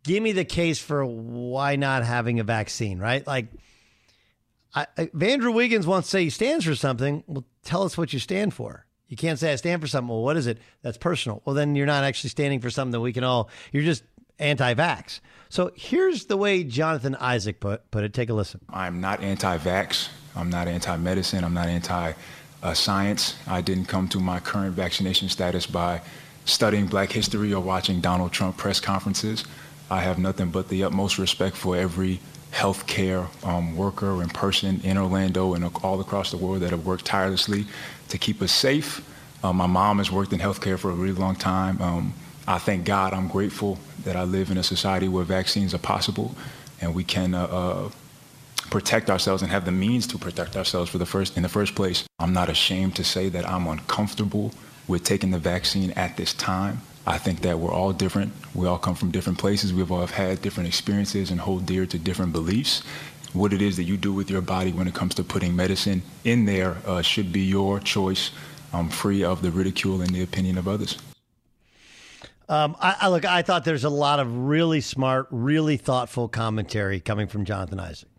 give 0.03 0.21
me 0.21 0.31
the 0.31 0.45
case 0.45 0.79
for 0.79 1.05
why 1.05 1.75
not 1.75 2.03
having 2.03 2.39
a 2.39 2.43
vaccine 2.43 2.99
right? 2.99 3.25
Like 3.25 3.47
I, 4.75 4.87
I, 4.97 5.09
Andrew 5.21 5.51
Wiggins 5.51 5.85
wants 5.85 6.07
to 6.07 6.11
say 6.11 6.23
he 6.23 6.29
stands 6.29 6.65
for 6.65 6.75
something 6.75 7.23
well 7.27 7.45
tell 7.63 7.83
us 7.83 7.97
what 7.97 8.13
you 8.13 8.19
stand 8.19 8.53
for. 8.53 8.85
You 9.07 9.17
can't 9.17 9.37
say 9.37 9.51
I 9.51 9.55
stand 9.57 9.81
for 9.81 9.87
something. 9.87 10.09
Well 10.09 10.23
what 10.23 10.37
is 10.37 10.47
it? 10.47 10.59
That's 10.81 10.97
personal. 10.97 11.41
Well 11.45 11.55
then 11.55 11.75
you're 11.75 11.85
not 11.85 12.03
actually 12.03 12.31
standing 12.31 12.61
for 12.61 12.69
something 12.69 12.93
that 12.93 13.01
we 13.01 13.13
can 13.13 13.23
all 13.23 13.49
you're 13.71 13.83
just 13.83 14.03
anti-vax. 14.39 15.19
So 15.49 15.71
here's 15.75 16.25
the 16.25 16.37
way 16.37 16.63
Jonathan 16.63 17.15
Isaac 17.15 17.59
put, 17.59 17.89
put 17.91 18.03
it. 18.03 18.13
Take 18.13 18.29
a 18.29 18.33
listen. 18.33 18.61
I'm 18.69 19.01
not 19.01 19.21
anti-vax. 19.21 20.09
I'm 20.35 20.49
not 20.49 20.67
anti-medicine. 20.67 21.43
I'm 21.43 21.53
not 21.53 21.67
anti 21.67 22.13
uh, 22.63 22.73
science. 22.73 23.35
I 23.45 23.61
didn't 23.61 23.85
come 23.85 24.07
to 24.09 24.19
my 24.19 24.39
current 24.39 24.73
vaccination 24.73 25.29
status 25.29 25.67
by 25.67 26.01
studying 26.45 26.87
black 26.87 27.11
history 27.11 27.53
or 27.53 27.61
watching 27.61 28.01
Donald 28.01 28.31
Trump 28.31 28.57
press 28.57 28.79
conferences. 28.79 29.43
I 29.89 30.01
have 30.01 30.17
nothing 30.17 30.49
but 30.49 30.69
the 30.69 30.83
utmost 30.83 31.19
respect 31.19 31.55
for 31.55 31.75
every 31.75 32.19
healthcare 32.51 33.27
um, 33.45 33.75
worker 33.75 34.21
and 34.21 34.33
person 34.33 34.79
in 34.83 34.97
Orlando 34.97 35.53
and 35.53 35.65
all 35.83 35.99
across 35.99 36.31
the 36.31 36.37
world 36.37 36.61
that 36.61 36.69
have 36.71 36.85
worked 36.85 37.05
tirelessly 37.05 37.65
to 38.09 38.17
keep 38.17 38.41
us 38.41 38.51
safe. 38.51 39.07
Uh, 39.43 39.51
my 39.51 39.67
mom 39.67 39.97
has 39.97 40.09
worked 40.09 40.31
in 40.31 40.39
healthcare 40.39 40.79
for 40.79 40.89
a 40.91 40.93
really 40.93 41.19
long 41.19 41.35
time. 41.35 41.81
Um, 41.81 42.13
I 42.47 42.59
thank 42.59 42.85
God, 42.85 43.13
I'm 43.13 43.27
grateful 43.27 43.77
that 44.03 44.15
I 44.15 44.23
live 44.23 44.51
in 44.51 44.57
a 44.57 44.63
society 44.63 45.07
where 45.07 45.23
vaccines 45.23 45.73
are 45.73 45.79
possible 45.79 46.35
and 46.79 46.93
we 46.93 47.03
can 47.03 47.33
uh, 47.33 47.43
uh, 47.45 47.89
protect 48.73 49.11
ourselves 49.11 49.43
and 49.43 49.51
have 49.51 49.65
the 49.65 49.71
means 49.71 50.07
to 50.07 50.17
protect 50.17 50.57
ourselves 50.57 50.89
for 50.89 50.97
the 50.97 51.05
first 51.05 51.37
in 51.37 51.43
the 51.43 51.49
first 51.57 51.75
place. 51.75 52.03
I'm 52.17 52.33
not 52.33 52.49
ashamed 52.49 52.95
to 52.95 53.03
say 53.03 53.29
that 53.29 53.47
I'm 53.47 53.67
uncomfortable 53.67 54.51
with 54.87 55.03
taking 55.03 55.29
the 55.29 55.37
vaccine 55.37 55.91
at 55.91 56.17
this 56.17 56.33
time. 56.33 56.81
I 57.05 57.19
think 57.19 57.41
that 57.41 57.59
we're 57.59 57.71
all 57.71 57.93
different. 57.93 58.33
We 58.55 58.65
all 58.65 58.79
come 58.79 58.95
from 58.95 59.11
different 59.11 59.37
places. 59.37 59.73
We've 59.73 59.91
all 59.91 60.07
had 60.07 60.41
different 60.41 60.67
experiences 60.67 61.29
and 61.29 61.39
hold 61.39 61.67
dear 61.67 61.85
to 61.85 61.99
different 61.99 62.33
beliefs. 62.33 62.81
What 63.33 63.53
it 63.53 63.61
is 63.61 63.77
that 63.77 63.83
you 63.83 63.95
do 63.95 64.11
with 64.11 64.31
your 64.31 64.41
body 64.41 64.71
when 64.71 64.87
it 64.87 64.95
comes 64.95 65.13
to 65.15 65.23
putting 65.23 65.55
medicine 65.55 66.01
in 66.23 66.45
there 66.45 66.77
uh, 66.87 67.03
should 67.03 67.31
be 67.31 67.41
your 67.41 67.79
choice, 67.79 68.31
um, 68.73 68.89
free 68.89 69.23
of 69.23 69.43
the 69.43 69.51
ridicule 69.51 70.01
and 70.01 70.09
the 70.09 70.23
opinion 70.23 70.57
of 70.57 70.67
others. 70.67 70.97
Um, 72.49 72.75
I, 72.81 72.95
I, 73.01 73.07
look. 73.09 73.23
I 73.23 73.43
thought 73.43 73.65
there's 73.65 73.83
a 73.83 73.89
lot 73.89 74.19
of 74.19 74.35
really 74.35 74.81
smart, 74.81 75.27
really 75.29 75.77
thoughtful 75.77 76.27
commentary 76.27 76.99
coming 76.99 77.27
from 77.27 77.45
Jonathan 77.45 77.79
Isaac. 77.79 78.09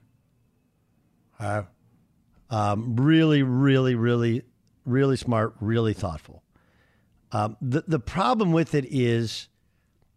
Uh, 1.38 1.62
um, 2.50 2.96
really, 2.96 3.42
really, 3.42 3.94
really, 3.94 4.42
really 4.84 5.16
smart, 5.16 5.54
really 5.60 5.92
thoughtful. 5.92 6.42
Um, 7.32 7.56
the 7.60 7.82
the 7.86 7.98
problem 7.98 8.52
with 8.52 8.74
it 8.74 8.86
is 8.88 9.48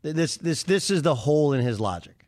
this 0.04 0.38
this 0.38 0.64
this 0.64 0.90
is 0.90 1.02
the 1.02 1.16
hole 1.16 1.54
in 1.54 1.62
his 1.62 1.80
logic. 1.80 2.28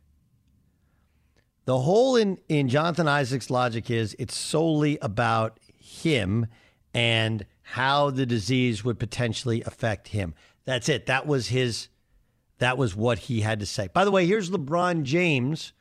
The 1.64 1.78
hole 1.78 2.16
in 2.16 2.38
in 2.48 2.68
Jonathan 2.68 3.06
Isaac's 3.06 3.50
logic 3.50 3.90
is 3.90 4.16
it's 4.18 4.36
solely 4.36 4.98
about 5.00 5.60
him 5.78 6.46
and 6.92 7.46
how 7.62 8.10
the 8.10 8.26
disease 8.26 8.84
would 8.84 8.98
potentially 8.98 9.62
affect 9.62 10.08
him. 10.08 10.34
That's 10.64 10.88
it. 10.88 11.06
That 11.06 11.26
was 11.26 11.48
his. 11.48 11.88
That 12.58 12.76
was 12.76 12.94
what 12.94 13.20
he 13.20 13.40
had 13.40 13.60
to 13.60 13.66
say. 13.66 13.88
By 13.92 14.04
the 14.04 14.10
way, 14.10 14.26
here's 14.26 14.50
LeBron 14.50 15.04
James 15.04 15.72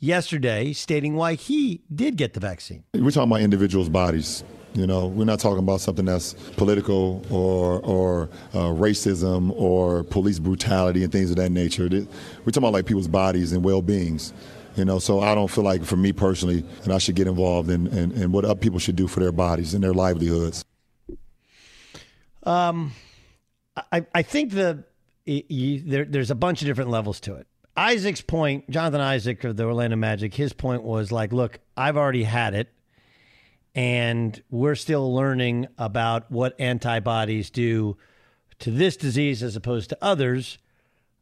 yesterday 0.00 0.72
stating 0.72 1.14
why 1.14 1.34
he 1.34 1.80
did 1.94 2.16
get 2.16 2.34
the 2.34 2.40
vaccine. 2.40 2.84
We're 2.94 3.10
talking 3.10 3.30
about 3.30 3.40
individuals' 3.40 3.88
bodies. 3.88 4.44
You 4.74 4.86
know, 4.86 5.06
we're 5.06 5.24
not 5.24 5.40
talking 5.40 5.60
about 5.60 5.80
something 5.80 6.04
that's 6.04 6.34
political 6.56 7.24
or 7.30 7.80
or 7.80 8.28
uh, 8.52 8.68
racism 8.68 9.52
or 9.56 10.04
police 10.04 10.38
brutality 10.38 11.02
and 11.02 11.10
things 11.10 11.30
of 11.30 11.36
that 11.36 11.50
nature. 11.50 11.88
We're 11.88 12.06
talking 12.46 12.58
about 12.58 12.72
like 12.74 12.86
people's 12.86 13.08
bodies 13.08 13.52
and 13.52 13.64
well-beings. 13.64 14.32
You 14.76 14.84
know, 14.84 15.00
so 15.00 15.20
I 15.20 15.34
don't 15.34 15.50
feel 15.50 15.64
like 15.64 15.82
for 15.84 15.96
me 15.96 16.12
personally 16.12 16.60
that 16.84 16.94
I 16.94 16.98
should 16.98 17.16
get 17.16 17.26
involved 17.26 17.68
in, 17.68 17.88
in, 17.88 18.12
in 18.12 18.30
what 18.30 18.44
other 18.44 18.54
people 18.54 18.78
should 18.78 18.94
do 18.94 19.08
for 19.08 19.18
their 19.18 19.32
bodies 19.32 19.74
and 19.74 19.82
their 19.82 19.94
livelihoods. 19.94 20.64
Um, 22.44 22.92
I, 23.90 24.06
I 24.14 24.22
think 24.22 24.52
the 24.52 24.84
you, 25.26 25.80
there, 25.80 26.04
there's 26.04 26.30
a 26.30 26.36
bunch 26.36 26.62
of 26.62 26.66
different 26.66 26.90
levels 26.90 27.18
to 27.20 27.34
it. 27.34 27.46
Isaac's 27.78 28.22
point, 28.22 28.68
Jonathan 28.68 29.00
Isaac 29.00 29.44
of 29.44 29.56
the 29.56 29.62
Orlando 29.62 29.94
Magic, 29.94 30.34
his 30.34 30.52
point 30.52 30.82
was 30.82 31.12
like, 31.12 31.32
look, 31.32 31.60
I've 31.76 31.96
already 31.96 32.24
had 32.24 32.52
it, 32.54 32.72
and 33.72 34.42
we're 34.50 34.74
still 34.74 35.14
learning 35.14 35.68
about 35.78 36.28
what 36.28 36.60
antibodies 36.60 37.50
do 37.50 37.96
to 38.58 38.72
this 38.72 38.96
disease 38.96 39.44
as 39.44 39.54
opposed 39.54 39.90
to 39.90 39.98
others. 40.02 40.58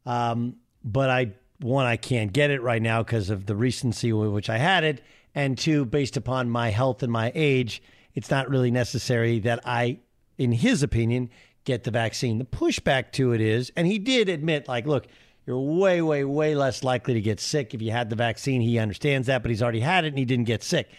Um, 0.07 0.57
but 0.83 1.11
I 1.11 1.33
one, 1.61 1.85
I 1.85 1.99
can't 1.99 2.33
get 2.33 2.51
it 2.51 2.63
right 2.63 2.81
now 2.81 3.03
because 3.03 3.29
of 3.29 3.45
the 3.45 3.55
recency 3.55 4.15
with 4.15 4.31
which 4.31 4.49
I 4.49 4.57
had 4.57 4.83
it, 4.83 5.03
and 5.35 5.59
two, 5.59 5.85
based 5.85 6.17
upon 6.17 6.49
my 6.49 6.71
health 6.71 7.03
and 7.03 7.13
my 7.13 7.33
age, 7.35 7.83
it's 8.15 8.31
not 8.31 8.49
really 8.49 8.71
necessary 8.71 9.41
that 9.41 9.61
I, 9.67 9.99
in 10.39 10.53
his 10.53 10.83
opinion, 10.83 11.29
get 11.65 11.85
the 11.85 11.91
vaccine. 11.91 12.39
The 12.39 12.47
pushback 12.47 13.13
to 13.13 13.33
it 13.33 13.43
is, 13.43 13.71
and 13.77 13.87
he 13.87 13.99
did 13.99 14.31
admit, 14.31 14.69
like, 14.69 14.87
look, 14.87 15.07
you're 15.47 15.59
way, 15.59 16.03
way, 16.03 16.25
way 16.25 16.55
less 16.57 16.83
likely 16.83 17.15
to 17.15 17.21
get 17.21 17.39
sick 17.39 17.73
if 17.73 17.81
you 17.81 17.93
had 17.93 18.11
the 18.11 18.17
vaccine. 18.17 18.61
He 18.61 18.79
understands 18.79 19.29
that, 19.29 19.43
but 19.43 19.51
he's 19.51 19.63
already 19.63 19.81
had 19.81 20.05
it 20.05 20.09
and 20.09 20.19
he 20.19 20.25
didn't 20.25 20.47
get 20.47 20.65
sick. 20.65 20.91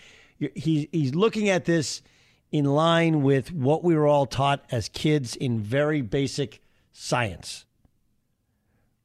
He's, 0.55 0.87
he's 0.91 1.13
looking 1.13 1.49
at 1.49 1.65
this 1.65 2.01
in 2.51 2.63
line 2.63 3.23
with 3.23 3.51
what 3.51 3.83
we 3.83 3.93
were 3.95 4.07
all 4.07 4.25
taught 4.25 4.63
as 4.71 4.87
kids 4.87 5.35
in 5.35 5.59
very 5.59 6.01
basic 6.01 6.61
science. 6.93 7.65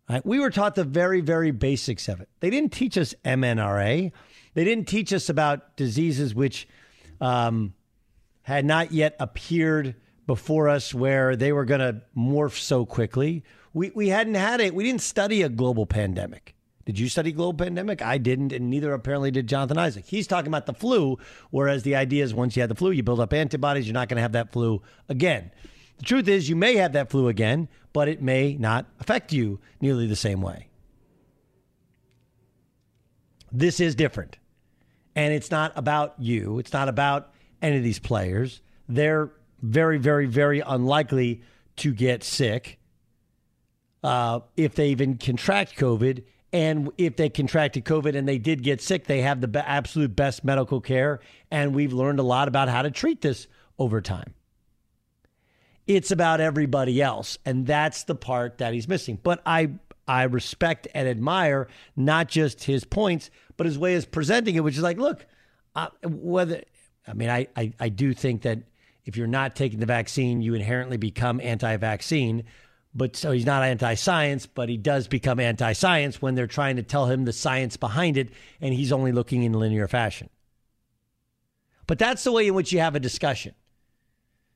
Right? 0.09 0.25
We 0.25 0.39
were 0.39 0.51
taught 0.51 0.77
the 0.77 0.85
very, 0.85 1.21
very 1.21 1.51
basics 1.51 2.09
of 2.09 2.21
it. 2.21 2.29
They 2.39 2.51
didn't 2.51 2.73
teach 2.73 2.97
us 2.97 3.15
mRNA. 3.25 4.13
They 4.55 4.65
didn't 4.65 4.87
teach 4.87 5.13
us 5.13 5.29
about 5.29 5.77
diseases 5.77 6.35
which 6.35 6.69
um, 7.21 7.75
had 8.43 8.65
not 8.65 8.93
yet 8.93 9.17
appeared 9.19 9.97
before 10.27 10.69
us 10.69 10.95
where 10.95 11.37
they 11.37 11.53
were 11.53 11.65
going 11.65 11.81
to 11.81 12.03
morph 12.17 12.59
so 12.59 12.87
quickly. 12.87 13.45
We, 13.75 13.91
we 13.95 14.09
hadn't 14.09 14.35
had 14.35 14.61
it. 14.61 14.75
We 14.75 14.85
didn't 14.85 15.01
study 15.03 15.43
a 15.43 15.49
global 15.49 15.87
pandemic. 15.87 16.55
Did 16.85 16.99
you 16.99 17.09
study 17.09 17.31
global 17.33 17.65
pandemic? 17.65 18.03
I 18.03 18.19
didn't, 18.19 18.53
and 18.53 18.69
neither 18.69 18.93
apparently 18.93 19.31
did 19.31 19.49
Jonathan 19.49 19.79
Isaac. 19.79 20.05
He's 20.05 20.27
talking 20.27 20.49
about 20.49 20.67
the 20.67 20.75
flu, 20.75 21.19
whereas 21.51 21.85
the 21.85 21.95
idea 21.95 22.25
is 22.25 22.35
once 22.35 22.57
you 22.57 22.63
have 22.63 22.69
the 22.69 22.75
flu, 22.75 22.91
you 22.91 23.05
build 23.05 23.21
up 23.21 23.33
antibodies. 23.33 23.87
You're 23.87 23.95
not 23.95 24.09
going 24.09 24.17
to 24.17 24.23
have 24.23 24.33
that 24.33 24.53
flu 24.53 24.83
again. 25.09 25.53
The 25.99 26.05
truth 26.05 26.27
is, 26.27 26.49
you 26.49 26.57
may 26.57 26.77
have 26.77 26.93
that 26.95 27.11
flu 27.11 27.29
again, 27.29 27.69
but 27.93 28.09
it 28.09 28.21
may 28.21 28.57
not 28.57 28.87
affect 28.99 29.33
you 29.33 29.61
nearly 29.81 30.07
the 30.09 30.17
same 30.17 30.41
way. 30.41 30.69
This 33.53 33.79
is 33.79 33.95
different. 33.95 34.39
And 35.15 35.33
it's 35.33 35.51
not 35.51 35.73
about 35.77 36.15
you. 36.19 36.59
It's 36.59 36.73
not 36.73 36.89
about 36.89 37.33
any 37.61 37.77
of 37.77 37.85
these 37.85 37.99
players. 37.99 38.61
They're 38.89 39.31
very, 39.63 39.99
very, 39.99 40.27
very 40.27 40.61
unlikely 40.61 41.43
to 41.77 41.93
get 41.93 42.23
sick 42.25 42.79
uh, 44.03 44.41
if 44.57 44.75
they 44.75 44.89
even 44.89 45.17
contract 45.17 45.77
COVID. 45.77 46.25
And 46.53 46.91
if 46.99 47.17
they 47.17 47.31
contracted 47.31 47.87
COVID 47.87 48.15
and 48.15 48.29
they 48.29 48.37
did 48.37 48.63
get 48.63 48.83
sick, 48.83 49.07
they 49.07 49.23
have 49.23 49.41
the 49.41 49.49
be- 49.49 49.61
absolute 49.61 50.15
best 50.15 50.45
medical 50.45 50.83
care. 50.83 51.21
And 51.51 51.75
we've 51.75 51.95
learned 51.95 52.19
a 52.19 52.23
lot 52.25 52.47
about 52.47 52.69
how 52.69 52.83
to 52.83 52.91
treat 52.91 53.23
this 53.23 53.47
over 53.79 54.03
time. 54.03 54.35
It's 55.87 56.11
about 56.11 56.41
everybody 56.41 57.01
else. 57.01 57.39
And 57.47 57.67
that's 57.67 58.05
the 58.05 58.15
part 58.15 58.59
that 58.59 58.75
he's 58.75 58.87
missing. 58.87 59.19
But 59.23 59.41
I, 59.47 59.71
I 60.07 60.25
respect 60.25 60.89
and 60.95 61.09
admire 61.09 61.69
not 61.97 62.29
just 62.29 62.65
his 62.65 62.85
points, 62.85 63.31
but 63.57 63.67
his 63.67 63.79
way 63.79 63.95
of 63.95 64.11
presenting 64.11 64.55
it, 64.55 64.61
which 64.61 64.77
is 64.77 64.83
like, 64.83 64.99
look, 64.99 65.25
uh, 65.75 65.89
whether, 66.05 66.63
I 67.07 67.15
mean, 67.15 67.31
I, 67.31 67.49
I, 67.57 67.73
I 67.81 67.89
do 67.89 68.13
think 68.13 68.43
that 68.43 68.59
if 69.05 69.17
you're 69.17 69.27
not 69.27 69.57
taking 69.57 69.81
the 69.81 69.87
vaccine, 69.87 70.43
you 70.43 70.55
inherently 70.55 70.97
become 70.97 71.41
anti 71.41 71.77
vaccine. 71.77 72.45
But 72.95 73.17
so 73.17 73.33
he's 73.33 73.47
not 73.47 73.63
anti 73.63 73.95
science, 73.95 74.47
but 74.47 74.69
he 74.69 74.77
does 74.77 75.09
become 75.09 75.41
anti 75.41 75.73
science 75.73 76.21
when 76.21 76.35
they're 76.35 76.47
trying 76.47 76.77
to 76.77 76.83
tell 76.83 77.07
him 77.07 77.25
the 77.25 77.33
science 77.33 77.77
behind 77.77 78.17
it, 78.17 78.31
and 78.61 78.75
he's 78.75 78.93
only 78.93 79.13
looking 79.13 79.43
in 79.43 79.53
linear 79.53 79.89
fashion. 79.89 80.29
But 81.87 81.99
that's 81.99 82.25
the 82.25 82.33
way 82.33 82.47
in 82.47 82.55
which 82.55 82.73
you 82.73 82.81
have 82.81 82.95
a 82.95 83.01
discussion. 83.01 83.55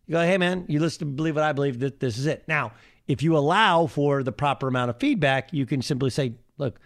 You 0.06 0.12
go, 0.12 0.20
hey, 0.20 0.38
man, 0.38 0.66
you 0.68 0.78
listen 0.78 1.00
to 1.00 1.06
believe 1.06 1.34
what 1.34 1.44
I 1.44 1.52
believe, 1.52 1.80
that 1.80 1.98
this 1.98 2.18
is 2.18 2.26
it. 2.26 2.44
Now, 2.46 2.72
if 3.08 3.22
you 3.22 3.36
allow 3.36 3.86
for 3.86 4.22
the 4.22 4.32
proper 4.32 4.68
amount 4.68 4.90
of 4.90 4.98
feedback, 4.98 5.52
you 5.52 5.66
can 5.66 5.82
simply 5.82 6.10
say, 6.10 6.34
look, 6.58 6.78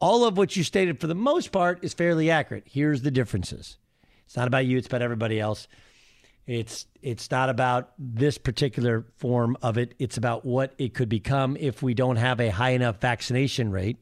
all 0.00 0.24
of 0.24 0.38
what 0.38 0.56
you 0.56 0.64
stated 0.64 1.00
for 1.00 1.06
the 1.06 1.14
most 1.14 1.52
part 1.52 1.84
is 1.84 1.92
fairly 1.92 2.30
accurate. 2.30 2.64
Here's 2.66 3.02
the 3.02 3.10
differences. 3.10 3.76
It's 4.24 4.36
not 4.36 4.48
about 4.48 4.66
you, 4.66 4.78
it's 4.78 4.86
about 4.86 5.02
everybody 5.02 5.38
else. 5.38 5.68
It's 6.46 6.86
it's 7.02 7.30
not 7.30 7.48
about 7.48 7.92
this 7.98 8.36
particular 8.36 9.06
form 9.16 9.56
of 9.62 9.78
it. 9.78 9.94
It's 9.98 10.16
about 10.16 10.44
what 10.44 10.74
it 10.76 10.92
could 10.92 11.08
become 11.08 11.56
if 11.58 11.82
we 11.82 11.94
don't 11.94 12.16
have 12.16 12.40
a 12.40 12.50
high 12.50 12.70
enough 12.70 13.00
vaccination 13.00 13.70
rate, 13.70 13.98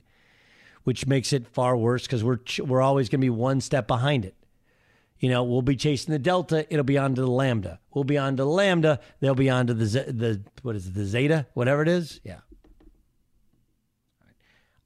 which 0.84 1.06
makes 1.06 1.32
it 1.32 1.46
far 1.46 1.76
worse 1.76 2.02
because 2.06 2.24
we're 2.24 2.38
we're 2.60 2.80
always 2.80 3.08
going 3.08 3.20
to 3.20 3.24
be 3.24 3.30
one 3.30 3.60
step 3.60 3.86
behind 3.86 4.24
it. 4.24 4.34
You 5.18 5.28
know, 5.28 5.44
we'll 5.44 5.60
be 5.60 5.76
chasing 5.76 6.12
the 6.12 6.18
delta. 6.18 6.66
It'll 6.70 6.82
be 6.82 6.96
on 6.96 7.14
to 7.14 7.20
the 7.20 7.30
lambda. 7.30 7.78
We'll 7.92 8.04
be 8.04 8.16
on 8.16 8.38
to 8.38 8.44
the 8.44 8.48
lambda. 8.48 9.00
They'll 9.20 9.34
be 9.34 9.50
on 9.50 9.66
to 9.66 9.74
the 9.74 9.84
the 9.84 10.40
what 10.62 10.76
is 10.76 10.86
it, 10.86 10.94
the 10.94 11.04
zeta, 11.04 11.46
whatever 11.52 11.82
it 11.82 11.88
is. 11.88 12.20
Yeah. 12.24 12.38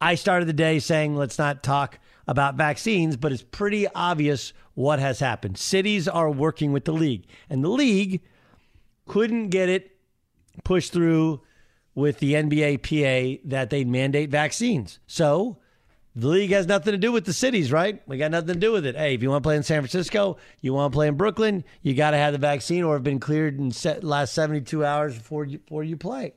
I 0.01 0.17
started 0.17 0.47
the 0.47 0.53
day 0.53 0.81
saying 0.81 1.15
let's 1.15 1.39
not 1.39 1.63
talk 1.63 2.01
about 2.27 2.57
vaccines, 2.57 3.17
but 3.17 3.33
it's 3.33 3.43
pretty 3.43 3.87
obvious 3.89 4.53
what 4.75 4.99
has 4.99 5.21
happened. 5.21 5.59
Cities 5.59 6.09
are 6.09 6.31
working 6.31 6.73
with 6.73 6.85
the 6.85 6.93
league, 6.93 7.27
and 7.49 7.63
the 7.63 7.69
league 7.69 8.23
couldn't 9.07 9.49
get 9.49 9.69
it 9.69 9.97
pushed 10.63 10.93
through 10.93 11.43
with 11.95 12.19
the 12.19 12.35
NBA 12.35 12.83
PA 12.83 13.41
that 13.49 13.71
they 13.71 13.85
mandate 13.85 14.31
vaccines. 14.31 14.99
So 15.07 15.59
the 16.17 16.29
league 16.29 16.51
has 16.51 16.67
nothing 16.67 16.93
to 16.93 16.99
do 16.99 17.13
with 17.13 17.25
the 17.25 17.33
cities, 17.33 17.73
right? 17.73 18.01
We 18.07 18.19
got 18.19 18.31
nothing 18.31 18.55
to 18.55 18.61
do 18.61 18.73
with 18.73 18.87
it. 18.87 18.97
Hey, 18.97 19.15
if 19.15 19.23
you 19.23 19.31
want 19.31 19.43
to 19.43 19.47
play 19.47 19.57
in 19.57 19.63
San 19.63 19.81
Francisco, 19.81 20.37
you 20.61 20.73
want 20.73 20.93
to 20.93 20.97
play 20.97 21.09
in 21.09 21.17
Brooklyn, 21.17 21.65
you 21.83 21.95
got 21.95 22.13
to 22.13 22.17
have 22.17 22.33
the 22.33 22.39
vaccine 22.39 22.85
or 22.85 22.95
have 22.95 23.03
been 23.03 23.21
cleared 23.21 23.59
in 23.59 23.71
set 23.71 24.05
last 24.05 24.33
72 24.33 24.85
hours 24.85 25.15
before 25.15 25.45
you, 25.45 25.59
before 25.59 25.83
you 25.83 25.97
play. 25.97 26.35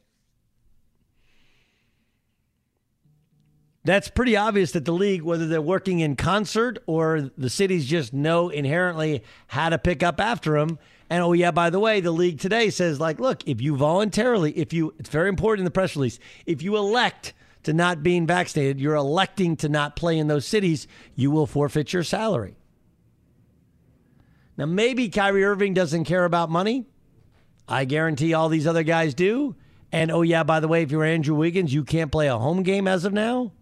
That's 3.87 4.09
pretty 4.09 4.35
obvious 4.35 4.73
that 4.73 4.83
the 4.83 4.91
league, 4.91 5.21
whether 5.21 5.47
they're 5.47 5.61
working 5.61 6.01
in 6.01 6.17
concert 6.17 6.77
or 6.87 7.31
the 7.37 7.49
cities 7.49 7.85
just 7.85 8.11
know 8.11 8.49
inherently 8.49 9.23
how 9.47 9.69
to 9.69 9.77
pick 9.77 10.03
up 10.03 10.19
after 10.19 10.59
them. 10.59 10.77
And 11.09 11.23
oh 11.23 11.31
yeah, 11.31 11.51
by 11.51 11.69
the 11.69 11.79
way, 11.79 12.01
the 12.01 12.11
league 12.11 12.39
today 12.39 12.69
says 12.69 12.99
like, 12.99 13.17
look, 13.19 13.47
if 13.47 13.61
you 13.61 13.77
voluntarily, 13.77 14.51
if 14.57 14.73
you, 14.73 14.93
it's 14.99 15.07
very 15.07 15.29
important 15.29 15.61
in 15.61 15.65
the 15.65 15.71
press 15.71 15.95
release, 15.95 16.19
if 16.45 16.61
you 16.61 16.75
elect 16.75 17.33
to 17.63 17.71
not 17.71 18.03
being 18.03 18.27
vaccinated, 18.27 18.81
you're 18.81 18.95
electing 18.95 19.55
to 19.57 19.69
not 19.69 19.95
play 19.95 20.17
in 20.17 20.27
those 20.27 20.45
cities, 20.45 20.85
you 21.15 21.31
will 21.31 21.47
forfeit 21.47 21.93
your 21.93 22.03
salary. 22.03 22.57
Now 24.57 24.65
maybe 24.65 25.07
Kyrie 25.07 25.45
Irving 25.45 25.73
doesn't 25.73 26.03
care 26.03 26.25
about 26.25 26.49
money. 26.49 26.87
I 27.69 27.85
guarantee 27.85 28.33
all 28.33 28.49
these 28.49 28.67
other 28.67 28.83
guys 28.83 29.13
do. 29.13 29.55
And 29.93 30.11
oh 30.11 30.23
yeah, 30.23 30.43
by 30.43 30.59
the 30.59 30.67
way, 30.67 30.81
if 30.81 30.91
you're 30.91 31.05
Andrew 31.05 31.35
Wiggins, 31.35 31.73
you 31.73 31.85
can't 31.85 32.11
play 32.11 32.27
a 32.27 32.37
home 32.37 32.63
game 32.63 32.85
as 32.85 33.05
of 33.05 33.13
now 33.13 33.53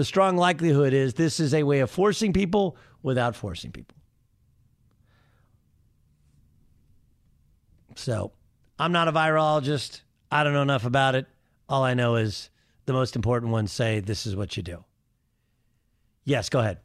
the 0.00 0.04
strong 0.06 0.38
likelihood 0.38 0.94
is 0.94 1.12
this 1.12 1.38
is 1.38 1.52
a 1.52 1.62
way 1.62 1.80
of 1.80 1.90
forcing 1.90 2.32
people 2.32 2.74
without 3.02 3.36
forcing 3.36 3.70
people. 3.70 3.98
So 7.96 8.32
I'm 8.78 8.92
not 8.92 9.08
a 9.08 9.12
virologist. 9.12 10.00
I 10.30 10.42
don't 10.42 10.54
know 10.54 10.62
enough 10.62 10.86
about 10.86 11.16
it. 11.16 11.26
All 11.68 11.84
I 11.84 11.92
know 11.92 12.16
is 12.16 12.48
the 12.86 12.94
most 12.94 13.14
important 13.14 13.52
ones 13.52 13.72
say 13.72 14.00
this 14.00 14.24
is 14.24 14.34
what 14.34 14.56
you 14.56 14.62
do. 14.62 14.86
Yes, 16.24 16.48
go 16.48 16.60
ahead. 16.60 16.78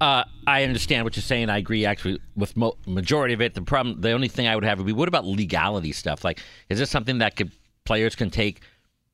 Uh, 0.00 0.24
I 0.48 0.64
understand 0.64 1.04
what 1.04 1.14
you're 1.14 1.22
saying. 1.22 1.48
I 1.48 1.58
agree 1.58 1.86
actually 1.86 2.18
with 2.34 2.56
mo- 2.56 2.76
majority 2.88 3.34
of 3.34 3.40
it. 3.40 3.54
The 3.54 3.62
problem, 3.62 4.00
the 4.00 4.10
only 4.10 4.26
thing 4.26 4.48
I 4.48 4.56
would 4.56 4.64
have 4.64 4.78
would 4.78 4.86
be 4.88 4.92
what 4.92 5.06
about 5.06 5.26
legality 5.26 5.92
stuff? 5.92 6.24
Like, 6.24 6.40
is 6.68 6.80
this 6.80 6.90
something 6.90 7.18
that 7.18 7.36
could 7.36 7.52
players 7.84 8.16
can 8.16 8.30
take 8.30 8.62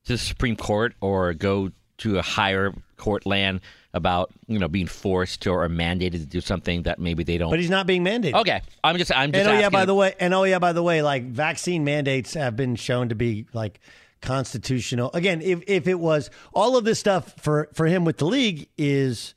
to 0.05 0.13
the 0.13 0.17
Supreme 0.17 0.55
Court 0.55 0.95
or 0.99 1.35
go 1.35 1.69
to 1.99 2.17
a 2.17 2.21
higher 2.21 2.73
court 2.97 3.25
land 3.25 3.61
about 3.93 4.31
you 4.47 4.59
know 4.59 4.67
being 4.67 4.87
forced 4.87 5.41
to 5.41 5.51
or 5.51 5.67
mandated 5.67 6.19
to 6.19 6.25
do 6.25 6.41
something 6.41 6.83
that 6.83 6.99
maybe 6.99 7.23
they 7.23 7.37
don't. 7.37 7.49
But 7.49 7.59
he's 7.59 7.69
not 7.69 7.87
being 7.87 8.03
mandated. 8.03 8.33
Okay, 8.35 8.61
I'm 8.83 8.97
just 8.97 9.15
I'm 9.15 9.31
just. 9.31 9.47
And 9.47 9.57
oh 9.57 9.59
yeah, 9.59 9.69
by 9.69 9.85
the 9.85 9.95
way, 9.95 10.15
and 10.19 10.33
oh 10.33 10.43
yeah, 10.43 10.59
by 10.59 10.73
the 10.73 10.83
way, 10.83 11.01
like 11.01 11.23
vaccine 11.23 11.83
mandates 11.83 12.33
have 12.33 12.55
been 12.55 12.75
shown 12.75 13.09
to 13.09 13.15
be 13.15 13.47
like 13.53 13.79
constitutional. 14.21 15.11
Again, 15.13 15.41
if 15.41 15.61
if 15.67 15.87
it 15.87 15.99
was 15.99 16.29
all 16.53 16.77
of 16.77 16.83
this 16.83 16.99
stuff 16.99 17.33
for 17.39 17.69
for 17.73 17.85
him 17.85 18.05
with 18.05 18.17
the 18.17 18.25
league 18.25 18.69
is, 18.77 19.33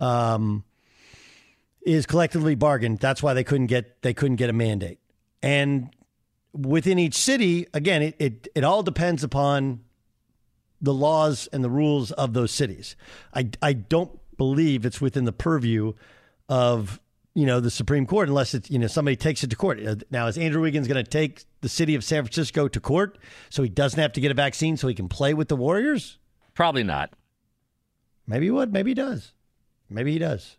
um, 0.00 0.64
is 1.84 2.06
collectively 2.06 2.54
bargained. 2.54 2.98
That's 2.98 3.22
why 3.22 3.34
they 3.34 3.44
couldn't 3.44 3.66
get 3.66 4.02
they 4.02 4.14
couldn't 4.14 4.36
get 4.36 4.50
a 4.50 4.54
mandate. 4.54 4.98
And 5.42 5.90
within 6.52 6.98
each 6.98 7.16
city, 7.16 7.66
again, 7.74 8.02
it 8.02 8.16
it, 8.18 8.48
it 8.54 8.64
all 8.64 8.82
depends 8.82 9.24
upon 9.24 9.80
the 10.82 10.92
laws 10.92 11.48
and 11.52 11.64
the 11.64 11.70
rules 11.70 12.10
of 12.12 12.34
those 12.34 12.50
cities. 12.50 12.96
I, 13.32 13.48
I 13.62 13.72
don't 13.72 14.18
believe 14.36 14.84
it's 14.84 15.00
within 15.00 15.24
the 15.24 15.32
purview 15.32 15.94
of 16.48 17.00
you 17.34 17.46
know 17.46 17.60
the 17.60 17.70
Supreme 17.70 18.04
Court 18.04 18.28
unless 18.28 18.52
it's 18.52 18.70
you 18.70 18.78
know 18.78 18.88
somebody 18.88 19.16
takes 19.16 19.42
it 19.42 19.50
to 19.50 19.56
court. 19.56 19.84
Uh, 19.86 19.96
Now 20.10 20.26
is 20.26 20.36
Andrew 20.36 20.60
Wiggins 20.60 20.88
going 20.88 21.02
to 21.02 21.08
take 21.10 21.44
the 21.62 21.68
city 21.68 21.94
of 21.94 22.04
San 22.04 22.24
Francisco 22.24 22.68
to 22.68 22.80
court 22.80 23.16
so 23.48 23.62
he 23.62 23.68
doesn't 23.68 23.98
have 23.98 24.12
to 24.12 24.20
get 24.20 24.30
a 24.30 24.34
vaccine 24.34 24.76
so 24.76 24.88
he 24.88 24.94
can 24.94 25.08
play 25.08 25.32
with 25.32 25.48
the 25.48 25.56
Warriors? 25.56 26.18
Probably 26.54 26.82
not. 26.82 27.14
Maybe 28.26 28.46
he 28.46 28.50
would. 28.50 28.72
Maybe 28.72 28.90
he 28.90 28.94
does. 28.94 29.32
Maybe 29.88 30.12
he 30.12 30.18
does. 30.18 30.58